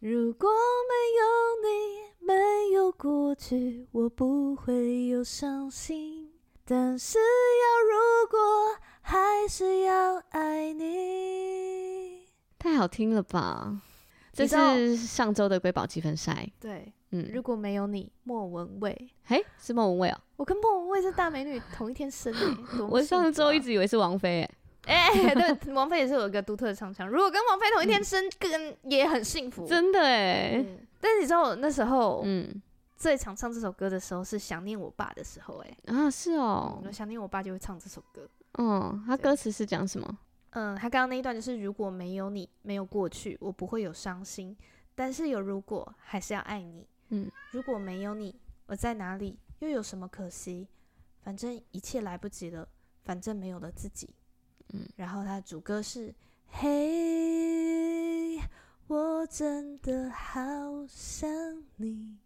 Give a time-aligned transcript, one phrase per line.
[0.00, 1.24] 如果没有
[1.66, 6.30] 你，没有过去，我不会有伤心。
[6.64, 7.24] 但是要
[7.82, 8.38] 如果，
[9.00, 12.28] 还是要爱你。
[12.60, 13.82] 太好听了吧？
[14.32, 16.48] 这是上周的瑰宝积分赛。
[16.60, 19.10] 对，嗯，如果没有你，莫文蔚。
[19.24, 20.20] 嘿，是莫文蔚哦。
[20.36, 22.46] 我跟莫文蔚是大美女同一天生的。
[22.46, 24.48] 啊、 我上周一直以为是王菲。
[24.88, 27.08] 哎、欸，对，王菲也是有一个独特的唱腔。
[27.08, 29.66] 如果跟王菲同一天生，跟、嗯、也很幸福。
[29.66, 30.78] 真的哎、嗯。
[31.00, 32.60] 但是你知道我那时候，嗯，
[32.96, 35.58] 最常唱这首歌的时候是想念我爸的时候。
[35.58, 36.82] 哎，啊，是哦。
[36.84, 38.28] 我想念我爸就会唱这首歌。
[38.58, 40.18] 嗯，他歌词是讲什么？
[40.50, 44.56] 嗯，他刚刚那一段就是如果没有你，没有过去，我不会有伤心。
[44.94, 46.88] 但是有如果，还是要爱你。
[47.10, 48.34] 嗯，如果没有你，
[48.66, 50.66] 我在哪里，又有什么可惜？
[51.22, 52.66] 反正一切来不及了，
[53.04, 54.08] 反正没有了自己。
[54.72, 56.14] 嗯，然后他的主歌是：
[56.50, 56.68] 嘿，
[58.86, 60.38] 我真的好
[60.86, 61.28] 想
[61.76, 62.18] 你，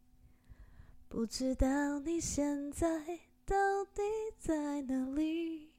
[1.09, 2.89] 不知道你现在
[3.45, 3.57] 到
[3.95, 4.03] 底
[4.39, 5.71] 在哪里？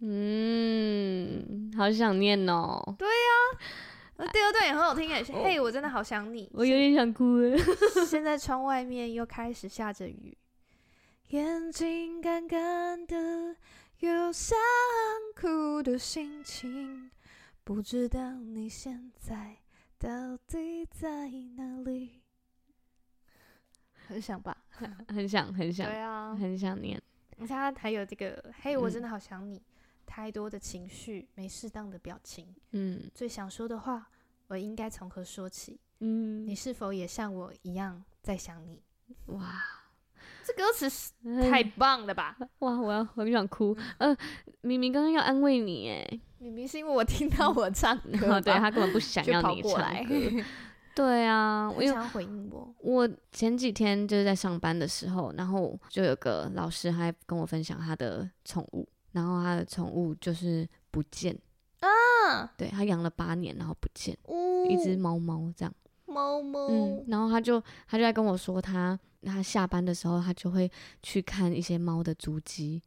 [0.00, 2.96] 嗯，好想念哦。
[2.98, 3.14] 对呀、
[4.16, 5.22] 啊，第二段也很好听诶。
[5.22, 7.56] 嘿，我真的好想你，我有点想哭诶。
[8.06, 10.36] 现在窗外面又开始下着雨，
[11.28, 13.54] 眼睛干干的。
[14.02, 14.58] 有想
[15.40, 17.08] 哭的心情，
[17.62, 19.58] 不知道你现在
[19.96, 22.20] 到底在哪里？
[23.94, 24.64] 很想吧，
[25.06, 27.00] 很想，很想，对啊，很想念。
[27.36, 29.58] 你看，还有这个，嘿，我真的好想你。
[29.58, 29.62] 嗯、
[30.04, 34.10] 太多的情绪，没适当的表情，嗯，最想说的话，
[34.48, 35.78] 我应该从何说起？
[36.00, 38.82] 嗯，你是否也像我一样在想你？
[39.26, 39.62] 哇。
[40.44, 40.88] 这歌词
[41.48, 42.36] 太棒了吧！
[42.60, 43.76] 哇，我要很想哭。
[43.98, 44.16] 呃，
[44.62, 50.14] 明明刚刚要安慰你，哎，明明是因为我听到我唱歌， 对，他根本不想要你唱歌。
[50.94, 52.74] 对啊， 我想要回应我。
[52.80, 61.34] 我前几天就是在上班的时候，然后就有个老师还跟我分享他的宠物，然后他的宠物就是不见
[61.80, 64.14] 啊，对，他养了八年，然后不见，
[64.68, 65.72] 一只猫猫这样。
[66.12, 67.58] 猫猫，嗯，然后他就
[67.88, 68.98] 他就在跟我说他。
[69.24, 70.68] 他下班的时候，他就会
[71.00, 72.82] 去看一些猫的足迹，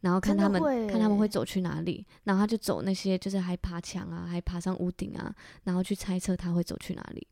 [0.00, 0.58] 然后看他们
[0.88, 5.30] 看他们会走去哪里，然后他就走那些就是还爬墙啊，还爬上屋顶啊，
[5.64, 7.28] 然后去猜测他会走去哪里。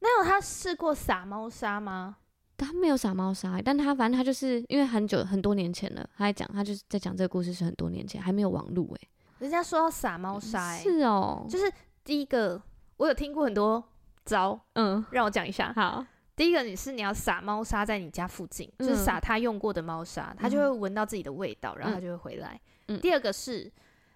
[0.00, 2.18] 那有他试过撒猫砂吗？
[2.58, 9.08] 他没有撒猫砂，但他反正他就是因为很久很多年前了，他在讲他就是在讲这个故事是很多年前还没有网路哎。
[9.38, 11.72] 人家说要撒猫砂，哎，是哦，就是
[12.04, 12.60] 第一个
[12.98, 13.82] 我有听过很多
[14.26, 16.04] 招，嗯，让我讲一下，好。
[16.34, 22.60] 第一个，你是你要撒猫砂在你家附近，嗯、就是撒他用过的猫砂，他就会闻到自己的味道，嗯、然后他就会回来。
[22.88, 23.72] 嗯、第二个是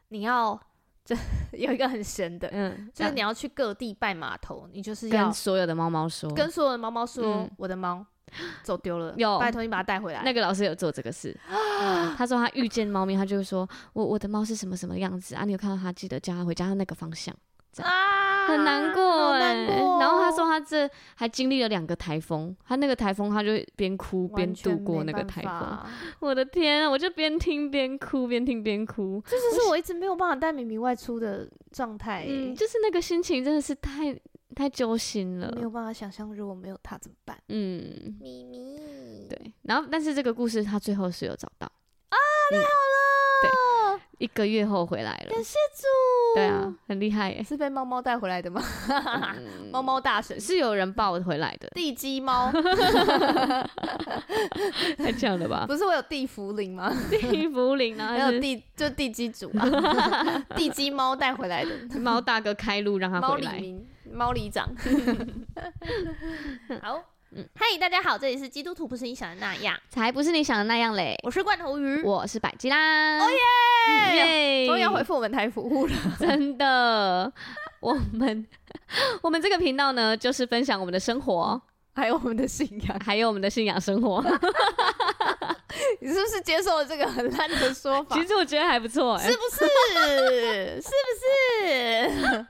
[0.09, 0.61] 你要，
[1.03, 1.17] 就
[1.57, 8.05] 有一个很神的，嗯，就是你要去各地拜码头，你就是要跟所有的猫猫说，跟所有的猫猫说，嗯、我的猫
[8.63, 9.39] 走丢了，有。
[9.39, 10.23] 拜托你把它带回来。
[10.23, 15.47] 那个老师有做这个事，啊、 他说他遇见猫咪，他就会说我我的猫是什么什么样子啊？
[15.47, 17.35] 你有看到他，记得叫他回家的那个方向。
[17.79, 19.67] 啊，很难过哎、欸。
[20.01, 25.79] 然后他说他这还经历了两个台风，他那个台风他就边哭边度过那个台风。
[26.21, 29.23] 我的天啊，我就边听边哭，边听边哭。
[29.27, 32.27] 这就是我一直没有办法带米米外出的状态、欸。
[32.29, 34.19] 嗯，就是那个心情真的是太
[34.55, 37.39] 太揪心了，没有办法想象如果没有他怎么办。
[37.49, 39.29] 嗯，咪咪。
[39.29, 41.71] 对，然后但是这个故事他最后是有找到
[42.09, 42.17] 啊，
[42.51, 42.69] 太好了。
[43.43, 43.51] 对，
[44.21, 45.85] 一个月后回来了，感谢主。
[46.35, 47.43] 对啊，很厉害耶！
[47.43, 48.63] 是被猫猫带回来的吗？
[49.73, 52.53] 猫猫、嗯、大神是有人抱回来的，地鸡猫，
[54.99, 55.65] 太强了吧？
[55.67, 56.95] 不是我有地茯苓吗？
[57.09, 57.17] 地
[57.49, 58.09] 茯苓啊？
[58.21, 59.65] 还有地就地基主啊，
[60.55, 64.69] 地鸡猫带回来的，猫大哥开路让他回来，猫里民，猫里长，
[66.83, 67.03] 好。
[67.33, 71.17] 嗯，嗨，大家好，这里是基督徒不是你想的那样，才不是你想的那样嘞。
[71.23, 73.21] 我是罐头鱼，我是百吉拉。
[73.21, 77.33] 哦耶耶，终于要回复我们台服务了，真的。
[77.79, 78.45] 我们
[79.23, 81.63] 我们这个频道呢，就是分享我们的生活。
[81.93, 84.21] 还有我们的信仰，还有我们的信仰生活，
[86.01, 88.17] 你是不是接受了这个很烂的说法？
[88.17, 90.81] 其实我觉得还不错，欸，是不是？
[90.81, 91.09] 是不
[91.67, 92.47] 是？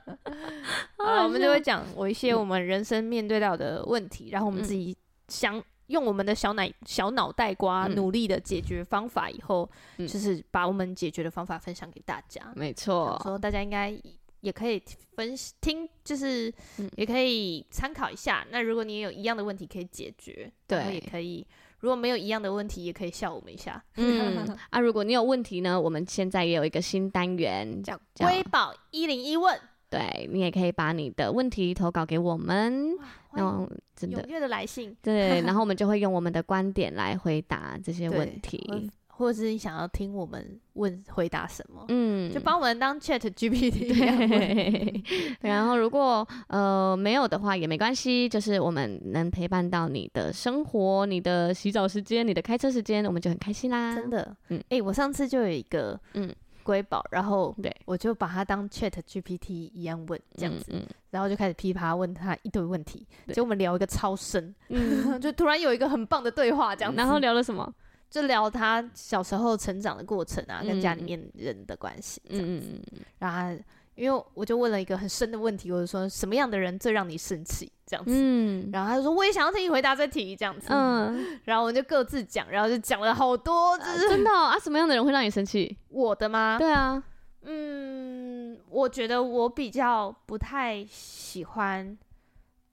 [0.97, 4.95] 好，我们就会讲我一些我们人生面对到的问题，然后我们自己
[5.27, 12.51] 想用我们的小奶小脑袋瓜努力的解决方法，以后就是把我们解决的方法分享给大家。
[12.55, 13.95] 没错，说大家应该。
[14.41, 14.81] 也可以
[15.15, 16.51] 分析听，就是
[16.95, 18.41] 也可以参考一下。
[18.45, 21.45] 嗯、那如果你也有一样的问题可以解决，对，也可以。
[21.81, 23.83] 如果没有一样的问题，也可以笑我们一下。
[23.97, 24.37] 嗯
[24.69, 29.59] 啊，如果你有问题呢，我们现在也有一个新单元叫“微宝一零一问”。
[29.91, 32.95] 对，你也可以把你的问题投稿给我们，
[33.33, 38.89] 然后真的踊跃的来信，对，然后我们就会用我们的观点来回答这些问 题。
[39.21, 45.03] 或者是你想要听我们问回答什么，嗯，就帮我们当 Chat GPT 对。
[45.41, 53.95] 然后如果呃没有的话也没关系，就是我们能陪伴到你的生活、你的洗澡时间、你的开车时间，我们就很开心啦。
[53.95, 56.33] 真的，嗯，哎、欸，我上次就有一个嗯
[56.63, 66.97] 瑰宝，然后对我就把它当 Chat GPT 一样问这样子，嗯嗯、然后就开始噼啪问他一堆问题，结果我们聊一个超深，嗯， 就突然有一个很棒的对话这样子。
[66.97, 67.71] 然后聊了什么？
[68.11, 72.67] 就聊他小时候成长的过程啊，嗯、跟家里面人的关系这样子。
[72.67, 73.63] 嗯嗯、然后，
[73.95, 77.71] 因为我就问了一个很深的问题，我就说什么样的人最让你生气？
[77.85, 78.11] 这样子。
[78.13, 80.67] 嗯、然后他就说我也想要听你回答这题，这样子。
[80.69, 81.39] 嗯。
[81.45, 84.59] 然后我们就各自讲，然后就讲了好多，就是、啊、真的、哦、啊？
[84.59, 85.77] 什么样的人会让你生气？
[85.87, 86.57] 我的吗？
[86.59, 87.01] 对啊。
[87.43, 91.97] 嗯，我觉得我比较不太喜欢。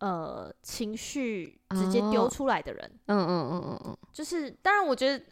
[0.01, 5.25] 呃，情绪直接丢出来的人，嗯嗯嗯嗯嗯，就是当然，我觉得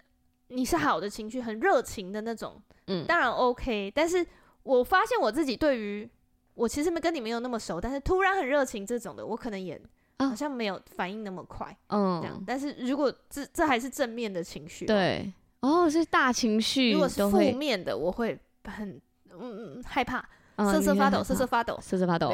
[0.49, 3.93] 你是好的情绪，很热情的那种，嗯，当然 OK。
[3.95, 4.27] 但是
[4.65, 6.11] 我发现我自己对于
[6.55, 9.81] 我其实没跟你没有那么熟，但是突然很热情这种的，我可能也
[10.19, 12.43] 好像没有反应那么快，嗯，这样。
[12.45, 22.31] 但是如果这这还是正面的情绪，对，哦，是大情绪，如果是负面的，我会很嗯害怕，瑟瑟发抖，瑟瑟发抖，瑟瑟发抖，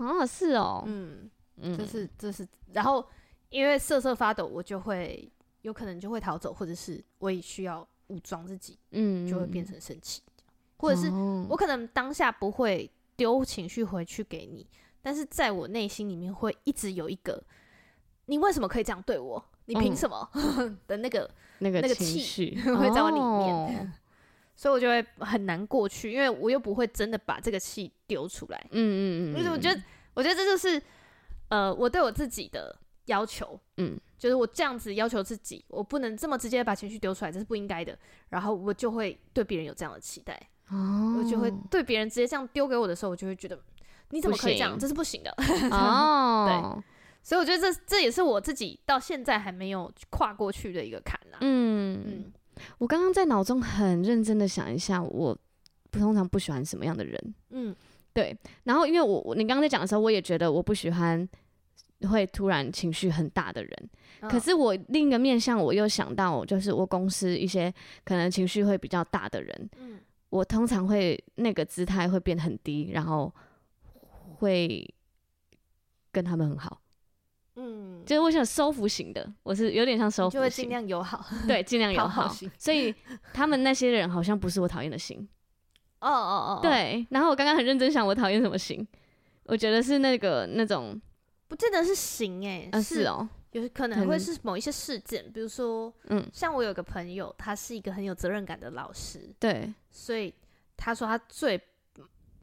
[0.00, 1.30] 啊，是哦，嗯。
[1.56, 3.06] 嗯，这是就是，然后
[3.48, 5.30] 因为瑟瑟发抖，我就会
[5.62, 10.20] 有可能就会逃走，或者是我也需要武装自己，嗯，就会变成生气，
[10.76, 11.08] 或者是
[11.48, 14.66] 我可能当下不会丢情绪回去给你，
[15.00, 17.42] 但是在我内心里面会一直有一个，
[18.26, 19.42] 你为什么可以这样对我？
[19.66, 21.30] 你凭什么、嗯、的那个
[21.60, 23.92] 那个那个气 会在我里面，哦、
[24.54, 29.80] 所以我就会很难过去，因为我又不会真的把这个气丢出来，嗯嗯嗯，因为我觉得
[30.14, 30.82] 我觉得这就是。
[31.54, 37.96] 呃，我对我自己的要求，嗯，就是我这样子要求自己，我不能这么直接把情绪丢出来，这是不应该的。
[38.30, 40.34] 然后我就会对别人有这样的期待，
[40.70, 43.56] 哦，我就会对别人直接这样丢给我的时候，我就会觉得
[44.10, 44.76] 你怎么可以这样？
[44.76, 45.32] 这是不行的。
[45.70, 46.82] 哦，对，
[47.22, 51.38] 所以我觉得这这也是我自己到现在还没有跨过去的一个坎啦。
[51.40, 52.32] 嗯嗯，
[52.78, 55.38] 我刚刚在脑中很认真的想一下，我
[55.92, 57.34] 通常不喜欢什么样的人？
[57.50, 57.76] 嗯，
[58.12, 58.36] 对。
[58.64, 61.28] 然后因为我你刚刚在讲的时候，我也觉得我不喜欢。
[62.06, 63.90] 会突然情绪很大的人，
[64.20, 67.72] 哦、可是我另一个面向，我又想到，就是我公司一些
[68.04, 69.98] 可能情绪会比较大的人，嗯、
[70.30, 73.32] 我通常会那个姿态会变很低，然后
[74.38, 74.86] 会
[76.12, 76.80] 跟他们很好，
[77.56, 82.28] 嗯，就是我想收服型的，我是有点像收服型，就会尽量友好，对，尽量友 好，
[82.58, 82.94] 所以
[83.32, 85.18] 他们那些人好像不是我讨厌的型，
[86.00, 88.86] 哦哦哦，对，然后我刚刚很认真想，我讨厌什么型？
[89.44, 91.00] 我觉得是那个那种。
[91.54, 100.34] 不见得是行诶、欸，是哦，有可能会是某一些事件，比如说，嗯，像我有个朋友，他是一个很有责任感的老师，对，所以
[100.76, 101.60] 他说他最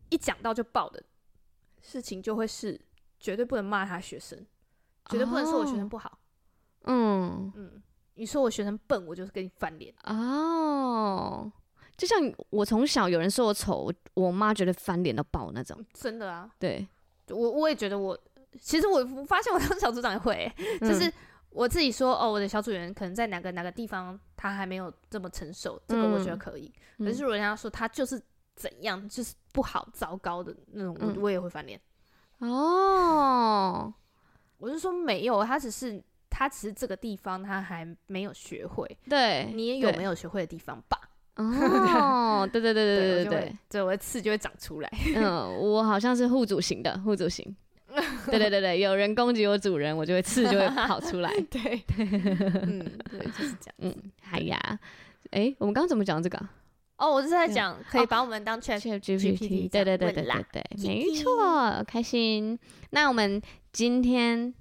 [0.10, 1.04] 一讲到就爆的
[1.82, 2.80] 事情，就会是
[3.20, 4.40] 绝对不能骂他学生，
[5.10, 6.18] 绝对不能说我学生不好，
[6.86, 7.52] 嗯。
[7.54, 11.52] 嗯，你说我学生笨，我就是跟你翻脸哦，
[11.98, 12.18] 就像
[12.50, 16.88] 我从小有人说我丑，我妈觉得翻脸都爆那种，真的啊，对，
[17.28, 18.18] 我我也觉得我。
[18.60, 20.52] 其实我发现我当小组长也会、
[20.82, 21.12] 就是
[21.50, 26.72] 我自己说哦，我的小组员可能在哪个哪个地方他还没有这么成熟，这个我觉得可以。
[26.98, 28.22] 嗯、可是如果人家说他就是
[28.56, 31.80] 怎样，就是不好、糟糕的那种，嗯、我也会翻脸。
[32.40, 33.94] 哦，
[34.58, 38.98] 我是说没有，他只是他只是这个地方他还没有学会。
[39.10, 40.98] 对，你也有没有学会的地方吧？
[41.36, 44.92] 哦，对对对对对对 对，对，我的刺就会长出来。
[45.16, 47.56] 嗯，我好像是护主型的，护主型。
[48.28, 51.32] 对对对对，有人攻击我主人，我就会刺就会跑出来。
[51.50, 52.80] 对，嗯，
[53.10, 53.76] 对，就是这样。
[53.80, 53.96] 嗯，
[54.30, 54.80] 哎呀，
[55.32, 56.40] 哎，我们刚刚怎么讲这个？
[56.98, 59.70] 哦，我是在讲可以把我们当 ChatGPT。
[59.70, 62.58] 对对对对对对，没错，开心。
[62.92, 63.42] 那我们
[63.74, 64.54] 今天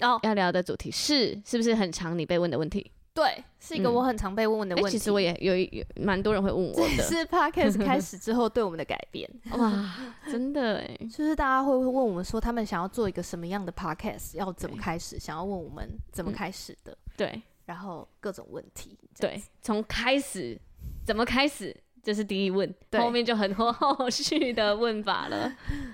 [0.00, 2.90] 哦要聊的主题是，是不是很长你被问的问题？
[3.20, 4.98] 对，是一个我很常被问的问题。
[4.98, 7.02] 其实我也有有蛮多人会问我的。
[7.02, 9.30] 是 Podcast 开始之后对我们的改变。
[9.50, 9.94] 哇，
[10.30, 15.18] 真的哎，就是大家会问我们说，他们想要做一个什么样的 Podcast，要怎么开始？
[15.18, 16.96] 想要问我们怎么开始的？
[17.14, 18.98] 对，然后各种问题。
[19.18, 20.58] 对，从开始
[21.04, 25.52] 怎么开始，这是第一问，后面就很多后续的问法了。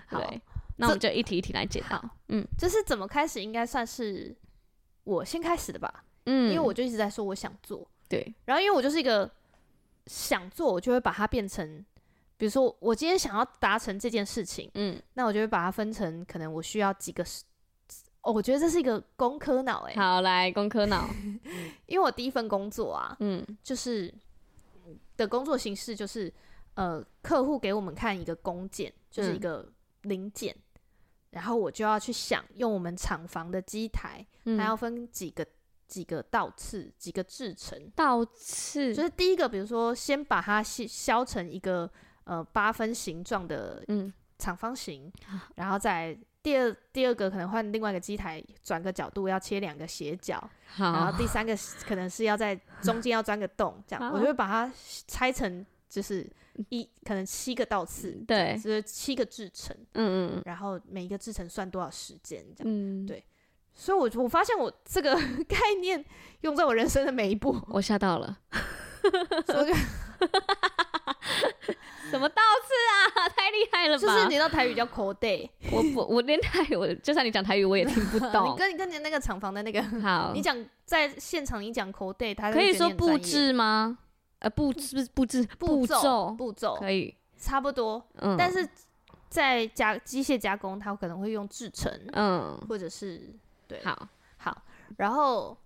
[0.08, 0.40] 对，
[0.76, 2.00] 那我们就一题一题来解答。
[2.28, 4.36] 嗯，就是怎么开始，应该算是
[5.02, 6.04] 我先开始的吧。
[6.26, 9.30] 嗯，因为我就一直在说我想做，对，然后因为我就是一个
[10.06, 11.84] 想做，我就会把它变成
[12.36, 17.24] 比如说我今天想要达成这件事情，嗯，那我就会把它分成可能我需要几个。
[18.22, 19.94] 哦，我觉得这是一个工科脑哎。
[19.94, 21.08] 好，来工科脑，
[21.86, 24.12] 因为我第一份工作啊，嗯，就是
[25.16, 26.32] 的工作形式就是，
[26.74, 30.80] 呃，客户给我们看一个工件，就是一个零件，嗯、
[31.30, 34.26] 然后我就要去想用我们厂房的机台，
[34.58, 35.46] 还要分几个
[35.86, 37.90] 几个倒刺，几个制成。
[37.94, 41.90] 倒刺就是第一个，比如说先把它削削成一个
[42.24, 46.18] 呃八分形状的嗯长方形，嗯、然后再。
[46.46, 50.38] 第二第二个可能换另外一个机台，转个角度要切两个斜角，
[50.68, 51.52] 好然后 第三个
[51.88, 54.72] 可能是要在中间要钻个洞，这样我就会把它
[55.08, 56.24] 拆成就是
[56.68, 63.24] 一可能七个倒刺，对，就是七个制成，嗯嗯，然后每一个制成算多少时间，这样，嗯，对，
[63.76, 65.14] 所以我我发现我这个
[65.46, 66.04] 概念
[66.40, 68.38] 用在我人生的每一步，我吓到了，
[69.46, 69.74] 所以就。
[72.08, 73.28] 什么倒刺啊？
[73.30, 74.00] 太厉害了吧！
[74.00, 78.52] 就是你知道台语叫 code，我不，我连台语，我就算你讲台语，我也听不懂。
[78.52, 83.98] 你跟你跟你那个厂房的那个好，你讲在现场你讲 code，他可以说布置吗？
[84.38, 88.66] 呃，布置布置步骤步骤可以差不多，嗯，但是
[89.28, 93.34] 在加机械加工，它可能会用制成，嗯，或者是
[93.66, 94.08] 对，好。
[94.38, 94.62] 好，
[94.98, 95.56] 然后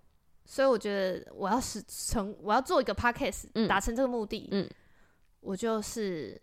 [0.45, 4.69] 所以我觉得我要是成我要做一个 podcast，达成这个目的，嗯。
[5.41, 6.39] 我就是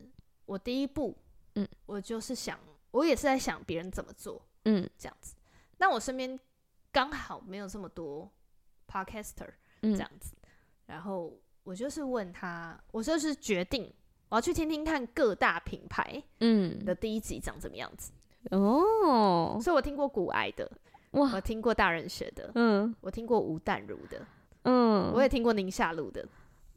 [0.48, 1.16] 我第一步，
[1.54, 2.60] 嗯，我就是想，
[2.90, 5.36] 我也是在想别人怎么做，嗯，这样子。
[5.78, 6.38] 那我身边
[6.92, 8.28] 刚好没有这么多
[8.88, 9.50] podcaster，
[9.82, 10.50] 这样子，嗯，
[10.88, 11.32] 然后
[11.64, 13.94] 我就是问他，我就是决定
[14.30, 18.12] 我要去听听看各大品牌，嗯，的第一集长怎么样子。
[18.50, 20.68] 哦，所以我听过骨癌的，
[21.12, 24.26] 哇，我听过大人学的，嗯，我听过吴淡如的，
[24.64, 26.26] 嗯，我也听过宁夏路的，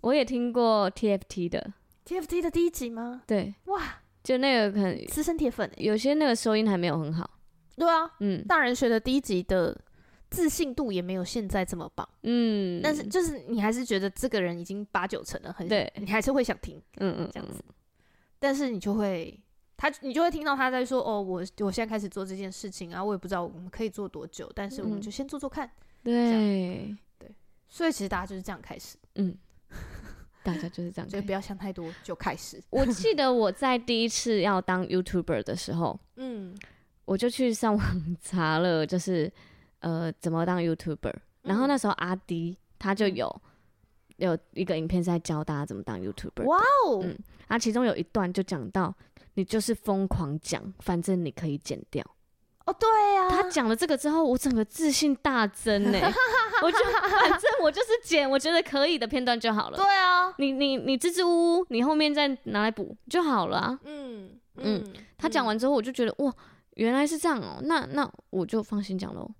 [0.00, 1.72] 我也听过 TFT 的。
[2.06, 3.22] TFT 的第一集吗？
[3.26, 7.28] 对，哇，就那个可能资深铁粉，有些那个收音还没有很好。
[7.76, 9.78] 对啊，嗯，大人学的第一集的
[10.30, 17.62] 自信度也没有现在这么棒，嗯，但是就是你还是觉得这个人已经八九成了，很对，你还是会想听，嗯嗯，这样子。
[18.38, 19.38] 但是你就会
[19.80, 25.70] 他，你就会听到他在说，哦，我我现在开始做这件事情啊，我也不知道我们可以做多久，但是我们就先做做看，
[26.04, 27.34] 对对，
[27.66, 29.34] 所以其实大家就是这样开始，嗯。
[30.42, 32.60] 大家就是这样，所以不要想太多，就开始。
[32.70, 36.56] 我记得我在第一次要当 YouTuber 的时候， 嗯，
[37.04, 37.86] 我就去上网
[38.22, 39.30] 查了，就是
[39.80, 41.14] 呃怎么当 YouTuber。
[41.42, 43.28] 然后那时候阿迪他就有、
[44.16, 46.44] 嗯、有一个影片在教大家怎么当 YouTuber。
[46.44, 46.56] 哇
[46.86, 47.18] 哦，嗯，
[47.48, 48.94] 啊其中有一段就讲到，
[49.34, 52.04] 你就是疯狂讲，反正你可以剪掉。
[52.66, 55.98] 哦，对呀、啊，他讲了这个之后，我整个自信大增呢。
[56.62, 59.78] 我就反正我就是剪我觉得可以的片段就好了。
[59.78, 63.80] 对啊，你你你支支吾吾，你后面再拿来补就好了啊。
[63.84, 66.32] 嗯嗯，嗯，他讲完之后，我就觉得哇，
[66.74, 67.62] 原来是这样哦、喔。
[67.62, 69.30] 那那我就放心讲喽。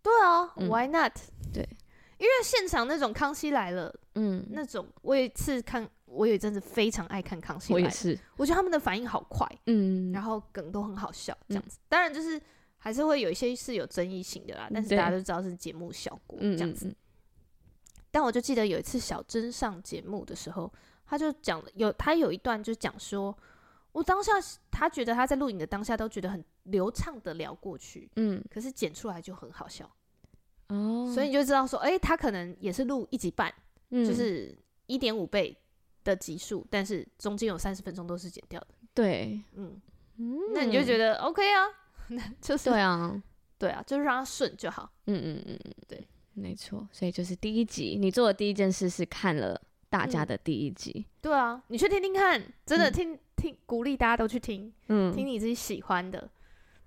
[0.00, 1.12] 对啊、嗯、，Why not？
[1.52, 1.68] 对，
[2.18, 11.78] 因为现场那种《康熙来了》，嗯，那种我有一次看，我有一阵子非常爱看《康熙来了》，我也是，我觉得他们的反应好快，嗯，然后梗都很好笑，这样子。
[11.78, 12.40] 嗯、当然就是。
[12.82, 16.90] 还是会有一些是有争议性的啦，但是大家都知道是节目效果这样子。
[18.10, 20.72] 但我就记得有一次小珍上节目的时候，
[21.04, 23.36] 他就讲了有他有一段就讲说，
[23.92, 24.32] 我当下
[24.70, 29.84] 他觉得他在录影的当下都觉得很流畅的聊过去，嗯，可是剪出来就很好笑
[30.68, 33.52] 哦，所以你就知道说，哎，他可能也是录一集半，
[33.90, 35.54] 就是一点五倍
[36.10, 38.68] 的集数，但是中间有三十分钟都是剪掉的。
[38.92, 39.80] 对，嗯，
[40.52, 41.66] 那你就觉得 OK 啊。
[42.42, 43.22] 就是对啊，
[43.56, 44.90] 对啊，就是让它顺就好。
[45.06, 46.84] 嗯嗯嗯嗯，对，没错。
[46.90, 50.92] 所以就是第一集，你做的第一件事是看了大家的第一集。
[50.96, 56.28] 嗯、对啊，你去听听看，真的听、嗯、听，鼓励大家都去听，嗯，听你自己喜欢的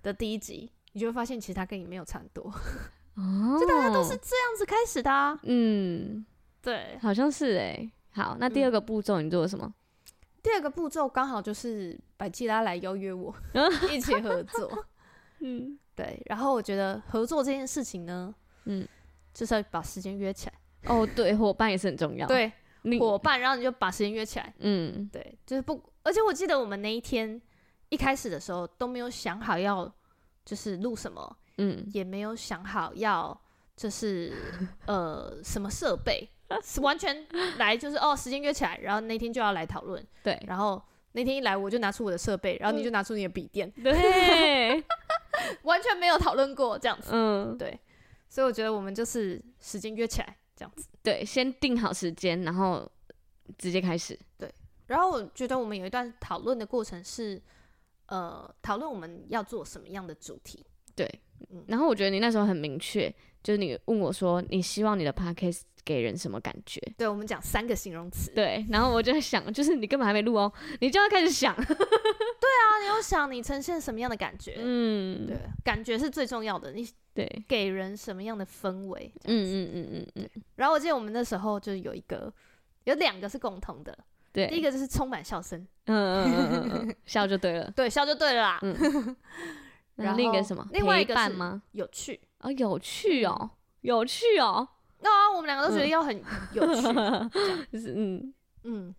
[0.02, 2.44] 的第一集，你就会发现其实它跟你没有差很多。
[3.16, 5.40] 哦，就大家都是这样子开始的啊。
[5.44, 6.26] 嗯，
[6.60, 7.92] 对，好像是哎、欸。
[8.14, 9.66] 好，那第二个步骤你做了什么？
[9.66, 9.74] 嗯、
[10.42, 13.34] 第二个步骤刚好就是百吉拉来邀约我
[13.92, 14.86] 一起合作。
[15.40, 18.86] 嗯，对，然后我觉得合作这件事情呢，嗯，
[19.34, 20.54] 就是要把时间约起来。
[20.86, 22.26] 哦，对，伙伴也是很重要。
[22.26, 22.50] 对，
[22.98, 24.54] 伙伴，然后你就把时间约起来。
[24.58, 27.40] 嗯，对，就是不，而且我记得我们那一天
[27.88, 29.92] 一开始的时候都没有想好要
[30.44, 33.38] 就是录什么，嗯，也没有想好要
[33.76, 34.32] 就是
[34.86, 36.33] 呃什么设备，是
[36.80, 37.26] 完全
[37.58, 40.04] 来就是哦时间约起来，然后那天就要来讨论。
[40.22, 40.82] 对，然后
[41.12, 43.70] 那天一来我就拿出我的设备，然后你就拿出你的笔电。
[43.82, 44.84] 对。
[45.62, 47.78] 完全没有讨论过这样子，嗯，对，
[48.30, 52.88] 所以我觉得我们就是时间约起来这样子，对，先定好时间，然后
[53.58, 54.50] 直接开始，对，
[54.86, 57.42] 然后我觉得我们有一段讨论的过程是，
[58.06, 60.64] 呃，讨论我们要做什么样的主题。
[60.94, 61.10] 对，
[61.66, 66.80] 然后我觉得你那时候很明确，就是你问我说，你希望你的 podcast 给人什么感觉？
[66.96, 68.30] 对，我们讲三个形容词。
[68.34, 71.54] 对，然后我就在想，就是你根本还没录哦，你就要开始想。
[71.54, 74.56] 对啊，你要想你呈现什么样的感觉？
[74.58, 76.72] 嗯，对，感觉是最重要的。
[76.72, 79.12] 你对给人什么样的氛围？
[79.24, 80.30] 嗯嗯嗯嗯嗯。
[80.56, 82.32] 然后我记得我们那时候就有一个，
[82.84, 83.96] 有两个是共同的。
[84.32, 85.58] 对，第一个就是充满笑声。
[85.86, 87.70] 嗯嗯嗯嗯， 笑就对了。
[87.76, 88.58] 对，笑就对了啦。
[88.62, 89.16] 嗯。
[89.96, 90.66] 然后另一个什么？
[90.72, 91.62] 另外一个是吗？
[91.70, 93.50] 有趣啊，有趣哦，
[93.82, 94.68] 有趣哦。
[95.04, 96.16] 那我们两个都觉得要很
[96.54, 96.82] 有趣，
[97.70, 98.34] 就是嗯。
[98.64, 98.94] 嗯。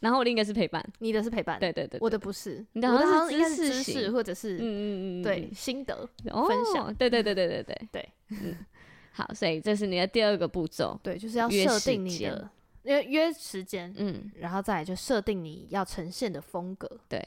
[0.00, 4.10] 然后我另一个是陪伴，你的是陪伴，对对对，我的不是，你的好像是知识。
[4.10, 7.82] 或者是嗯嗯嗯对心得分享，对对对对对对。
[7.92, 8.08] 对。
[8.28, 8.56] 嗯，
[9.12, 12.50] 好，所以这是你的第二个步骤，对，就是要设定你的
[12.82, 17.22] 约约时间，嗯，然后再来就设定你要呈现的风格，对。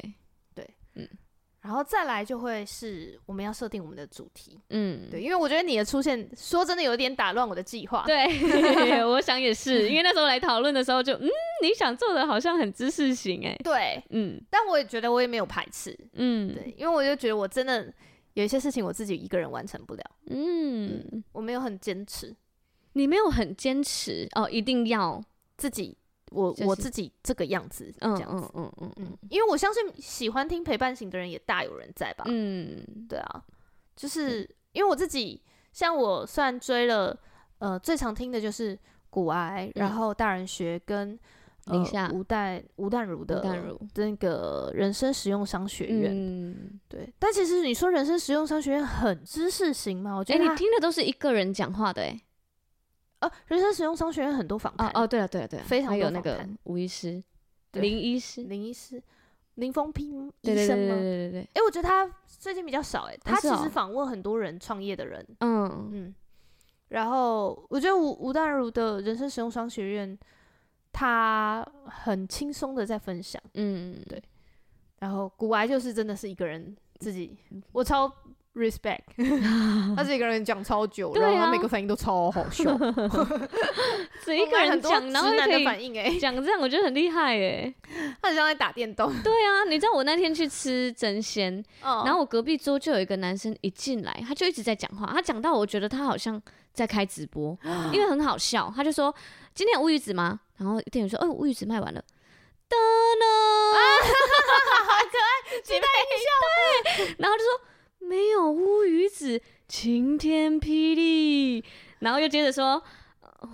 [0.55, 1.07] 对，嗯。
[1.63, 8.27] 然后再来就会是我们要设定我们的主题，嗯，对，因为我觉得你的出现说真的有点打乱我的计划，对，
[9.07, 11.29] 我想也是，因为那时候来讨论的时候就，嗯，
[11.61, 17.91] 你想做的好像很知识型，哎，对，嗯，但我也觉得我也没有排斥，嗯，对，因为我就觉得我真的
[18.33, 22.35] 有一些事情我自己一个人完成不了，嗯，我没有很坚持，
[22.91, 25.23] 你没有很坚持哦，一定要
[25.55, 25.97] 自己。
[26.33, 33.43] 我、就是、我自己这个样子，这样子，嗯嗯嗯嗯，因为我相信喜欢听陪伴型的人也大有人在吧，嗯，对啊，
[33.95, 37.17] 就是因为我自己，像我虽然追了，
[37.59, 38.77] 呃，最常听的就是
[39.09, 41.17] 古癌，然后大人学跟
[41.67, 43.41] 宁夏吴淡吴淡如的
[43.95, 50.15] 那个人生实用商学院，嗯，对，但其实你说人生实用商学院很知识型吗？
[50.15, 52.21] 我觉得、欸、你听的都是一个人讲话的、欸，哎。
[53.23, 57.23] 哦，人生实用商学院很多访谈哦，对了对了对了，非常有那个吴医师、
[57.71, 59.01] 林医师、林医师、
[59.55, 60.95] 林峰平医生吗？
[60.95, 65.89] 对对对对哎，我觉得他最近比较少哎，他其实访问很多人创业的人，嗯。
[65.93, 66.15] 嗯，
[66.89, 70.19] 然后我觉得吴吴淡如的人生实用商学院，
[70.91, 74.03] 他很轻松的在分享，嗯。
[74.07, 74.21] 对，
[74.99, 77.37] 然后古癌就是真的是一个人自己，
[77.71, 78.11] 我超。
[78.55, 79.01] Respect，
[79.97, 82.65] 他是一个人讲超久，然后他每个反应都超好笑，
[84.23, 87.73] 只一个人讲，然后可以讲这样，我觉得很厉害哎，
[88.21, 89.11] 他很像在打电动。
[89.23, 96.39] 对啊，你知道我那天去吃真鲜，然后我隔壁桌就有一个男生一进来，他就一直在讲话，他讲到我觉得他好像
[96.73, 97.57] 在开直播，
[97.91, 99.13] 因为很好笑，他就说
[99.55, 100.39] 今天有乌鱼子吗？
[100.57, 101.99] 然后店员说哦，乌鱼子卖完了，
[102.69, 103.25] 哒呢，
[104.85, 107.59] 好可爱，期待一下，对，然后就说。
[108.07, 111.63] 没有乌鱼子，晴天霹雳，
[111.99, 112.83] 然后又接着说，
[113.21, 113.49] 哦，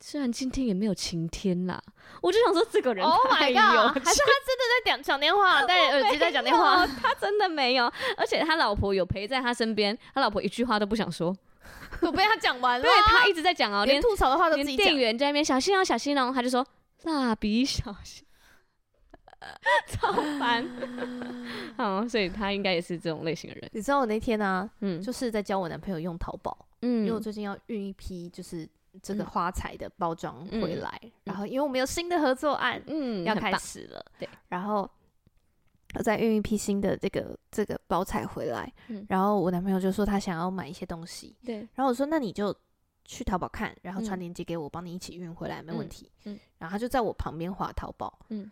[0.00, 1.82] 虽然今天也没有晴天啦，
[2.20, 11.34] 我就想说这个人，Oh my god，还是他真的在讲讲电话， 戴耳机在讲电话，他真的没有，而且他老婆有陪在他身边，他老婆一句话都不想说，
[12.02, 16.66] 我被他讲完了，对，他一直在讲哦，连吐槽的话都自己讲，店员在那边小心哦，小心哦，他就说
[17.04, 18.23] 蜡笔小新。
[19.88, 20.66] 超烦，
[21.76, 23.70] 好，所以他应该也是这种类型的人。
[23.72, 28.68] 你知道我那天呢、啊，嗯，就是在教我男朋友用淘宝，嗯，因为我最近要运一批就是
[29.02, 34.88] 这个花材的包装回来，嗯、然后因为我们有新的合作案，嗯，要开始了，对，然后
[35.94, 42.54] 我再运一批新的这个这个包材回来，嗯，然后我男朋友就说他想要买一些东西，对，然后我说那你就
[43.04, 48.50] 去淘宝看，然后传链接给我，帮你一起运回来，没问题，嗯，然后他就在我旁边划淘宝，嗯。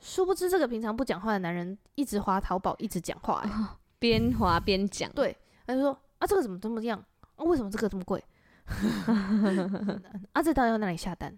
[0.00, 3.50] 殊不知，这个平常不讲话的男人一直滑淘宝，一直讲话、欸，
[3.98, 5.10] 边滑边讲。
[5.12, 7.02] 对，他就说：“啊，这个怎么这么样？
[7.36, 8.22] 啊，为什么这个这么贵？
[10.32, 11.36] 啊，这到底要哪里下单？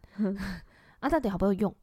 [1.01, 1.75] 啊，到底好不好用？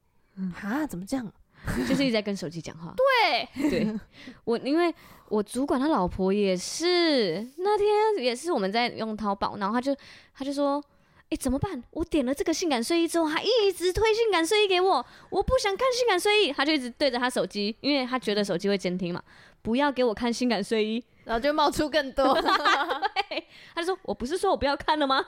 [0.62, 1.32] 啊，怎么这样？
[1.88, 2.94] 就是一直在跟手机讲话。
[2.96, 4.00] 对，对
[4.44, 4.94] 我，因为
[5.30, 9.96] 我主管他老婆也是，那天也是我们在用淘宝，然后他就
[10.34, 10.84] 他就说。”
[11.26, 11.84] 哎、欸，怎么办？
[11.90, 19.22] 我点了这个性感睡衣之后，他一直推性感睡衣给我，我不想看性感睡衣，他就一直对着他手机，因为他觉得手机会监听嘛，
[19.64, 22.36] 不要给我看性感睡衣，然后就冒出更多。
[23.30, 25.26] 对，他就说：“我不是说我不要看了吗？”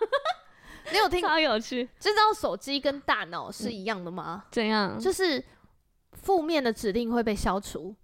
[0.92, 1.20] 你有听？
[1.20, 1.90] 超有趣。
[2.00, 4.46] 知道手机跟大脑是一样的吗？
[4.52, 5.00] 怎样？
[5.00, 5.44] 就是
[6.14, 7.96] 负面的指令会被消除。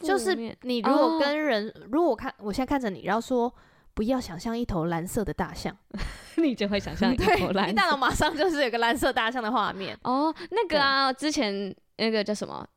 [0.00, 3.50] 就是你如果跟人，哦、如果我看我现在看着你，然后说。
[3.96, 5.74] 不要想象一头蓝色的大象，
[6.36, 7.70] 你就会想象一头蓝。
[7.70, 9.98] 你大脑马上就是有个蓝色大象的画面。
[10.02, 12.68] 哦，那个啊，之前那个叫什么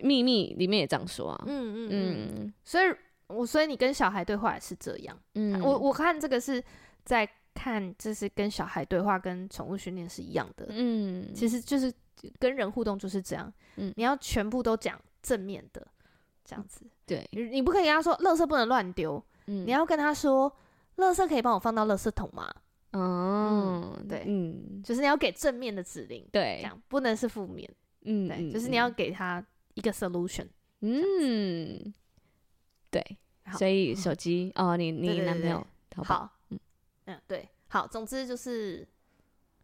[0.02, 1.44] 《秘密》里面也这样说啊。
[1.46, 2.54] 嗯嗯嗯。
[2.64, 2.86] 所以，
[3.26, 5.14] 我所以你跟小孩对话也是这样。
[5.34, 6.64] 嗯，我我看这个是
[7.04, 10.66] 在看，就是跟小孩对话跟宠物训练是一样的。
[10.70, 11.92] 嗯，其实就是
[12.38, 15.86] 跟人互动就是这样，嗯，你要全部都讲正面的，
[16.42, 20.50] 这样子，对，你不可以跟他说，垃圾不能乱丢，嗯，你要跟他说，
[20.96, 22.52] 垃圾可以帮我放到垃圾桶吗？
[22.92, 27.68] 哦，对，嗯，就是你要给正面的指令，对，这样不能是负面，
[28.02, 30.46] 嗯，对，就是你要给他一个 solution，
[30.80, 31.92] 嗯，
[32.90, 33.18] 对，
[33.58, 35.66] 所以手机 哦，你你男朋友
[36.04, 36.58] 好，嗯。
[37.06, 38.86] 嗯，对，好，总之就是，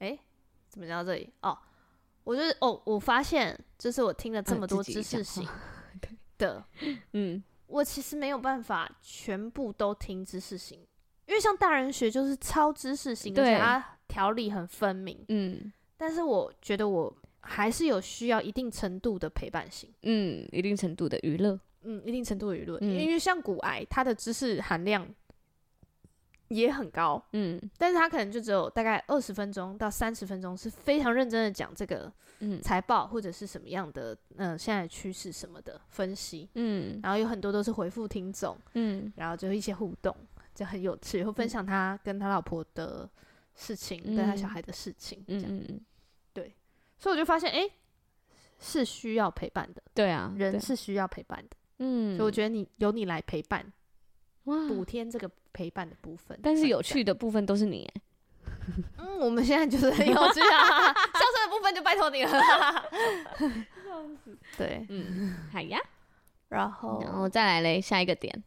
[0.01, 0.19] 哎，
[0.69, 1.33] 怎么讲到这里？
[1.41, 1.57] 哦，
[2.25, 5.49] 我就是哦，我发现就是我听了这么多知识型
[6.37, 6.63] 的，
[7.13, 10.79] 嗯，我其实没有办法全部都听知识型。
[11.27, 15.25] 因为像大人学就是超知识型，而且它条理很分明。
[15.29, 19.89] 嗯，但是我觉得我还是有需要一定程度的陪伴型。
[20.03, 21.59] 嗯，一定程度的娱乐。
[21.83, 22.77] 嗯，一定程度的娱乐。
[22.81, 25.07] 嗯，因为像古癌，它的知识含量
[26.51, 27.21] 也很高。
[27.33, 32.61] 嗯，但是他可能就只有大概二十分钟到三十分钟是非常认真的讲这个嗯。
[32.63, 36.49] 财报或者是什么样的嗯、呃、现在趋势什么的分析。
[36.55, 38.57] 嗯，然后有很多都是回复听众。
[38.75, 40.15] 嗯，然后就一些互动。
[40.53, 43.09] 就很有趣，会分享他跟他老婆的
[43.55, 45.81] 事情，嗯、跟他小孩的事情，这样，嗯嗯。
[46.35, 46.55] 对，
[46.99, 47.73] 所以我就发现，哎、欸，
[48.59, 53.73] 是需要陪伴的，对啊，人是需要陪伴的，嗯，所以我觉得你由你来陪伴，哇，
[54.45, 57.91] 补天这个陪伴的部分，但是有趣的部分都是你，
[58.99, 62.31] 嗯，我们现在就是很有趣啊， 销售的部分就拜托你了，
[64.57, 65.79] 对，嗯，好呀，
[66.49, 68.43] 然后，然后再来嘞，下一个点。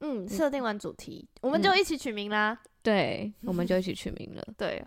[0.00, 2.60] 嗯，设定完主题，嗯、我们就一起取名啦。
[2.82, 4.46] 对，我们就一起取名了。
[4.56, 4.84] 对，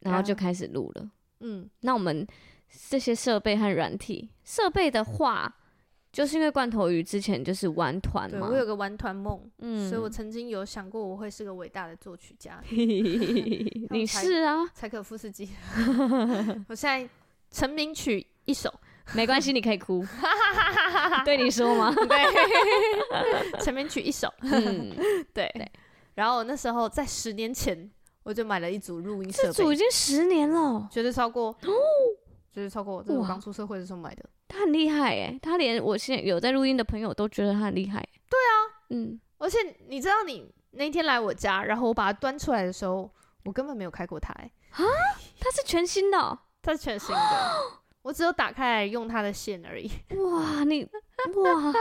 [0.00, 1.10] 然后就开始录了。
[1.40, 2.26] 嗯，那我们
[2.88, 5.58] 这些设备和软体设备的话，
[6.12, 12.60] 就是因为罐头鱼之前就是玩团嘛，我有个玩团梦，嗯，所以我曾经有想过我会是个伟大的作曲家。
[12.68, 15.48] 你是啊，柴可夫斯基。
[16.68, 17.08] 我现在
[17.50, 18.72] 成名曲一首。
[19.12, 20.04] 没关系，你可以哭。
[21.24, 21.92] 对你说吗？
[21.94, 24.32] 对，成名曲一首。
[24.42, 24.94] 嗯，
[25.34, 25.52] 对。
[26.14, 27.90] 然后那时候在十年前，
[28.22, 29.48] 我就买了一组录音设备。
[29.48, 31.70] 这组已经十年了，绝对超过哦，
[32.54, 33.02] 绝对超过。
[33.02, 34.24] 这是我刚出社会的时候买的。
[34.50, 38.00] 他很厉害哎，他连我现在有在录音的朋友都觉得他很厉害。
[38.28, 38.54] 对啊，
[38.90, 39.20] 嗯。
[39.38, 39.56] 而且
[39.88, 43.10] 你知道，你那天来我家，然后我把它端出来的时候，
[43.44, 44.32] 我根本没有开过它。
[44.34, 44.84] 啊？
[45.40, 46.38] 它是全新的？
[46.60, 47.20] 它是全新的。
[48.02, 49.90] 我只有打开来用它的线而已。
[50.16, 50.84] 哇，你
[51.36, 51.72] 哇，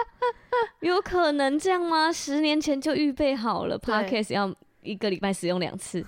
[0.82, 2.12] 有可能这样吗？
[2.12, 6.06] 十年前就预备好了，Podcast 要一个礼拜使用两次。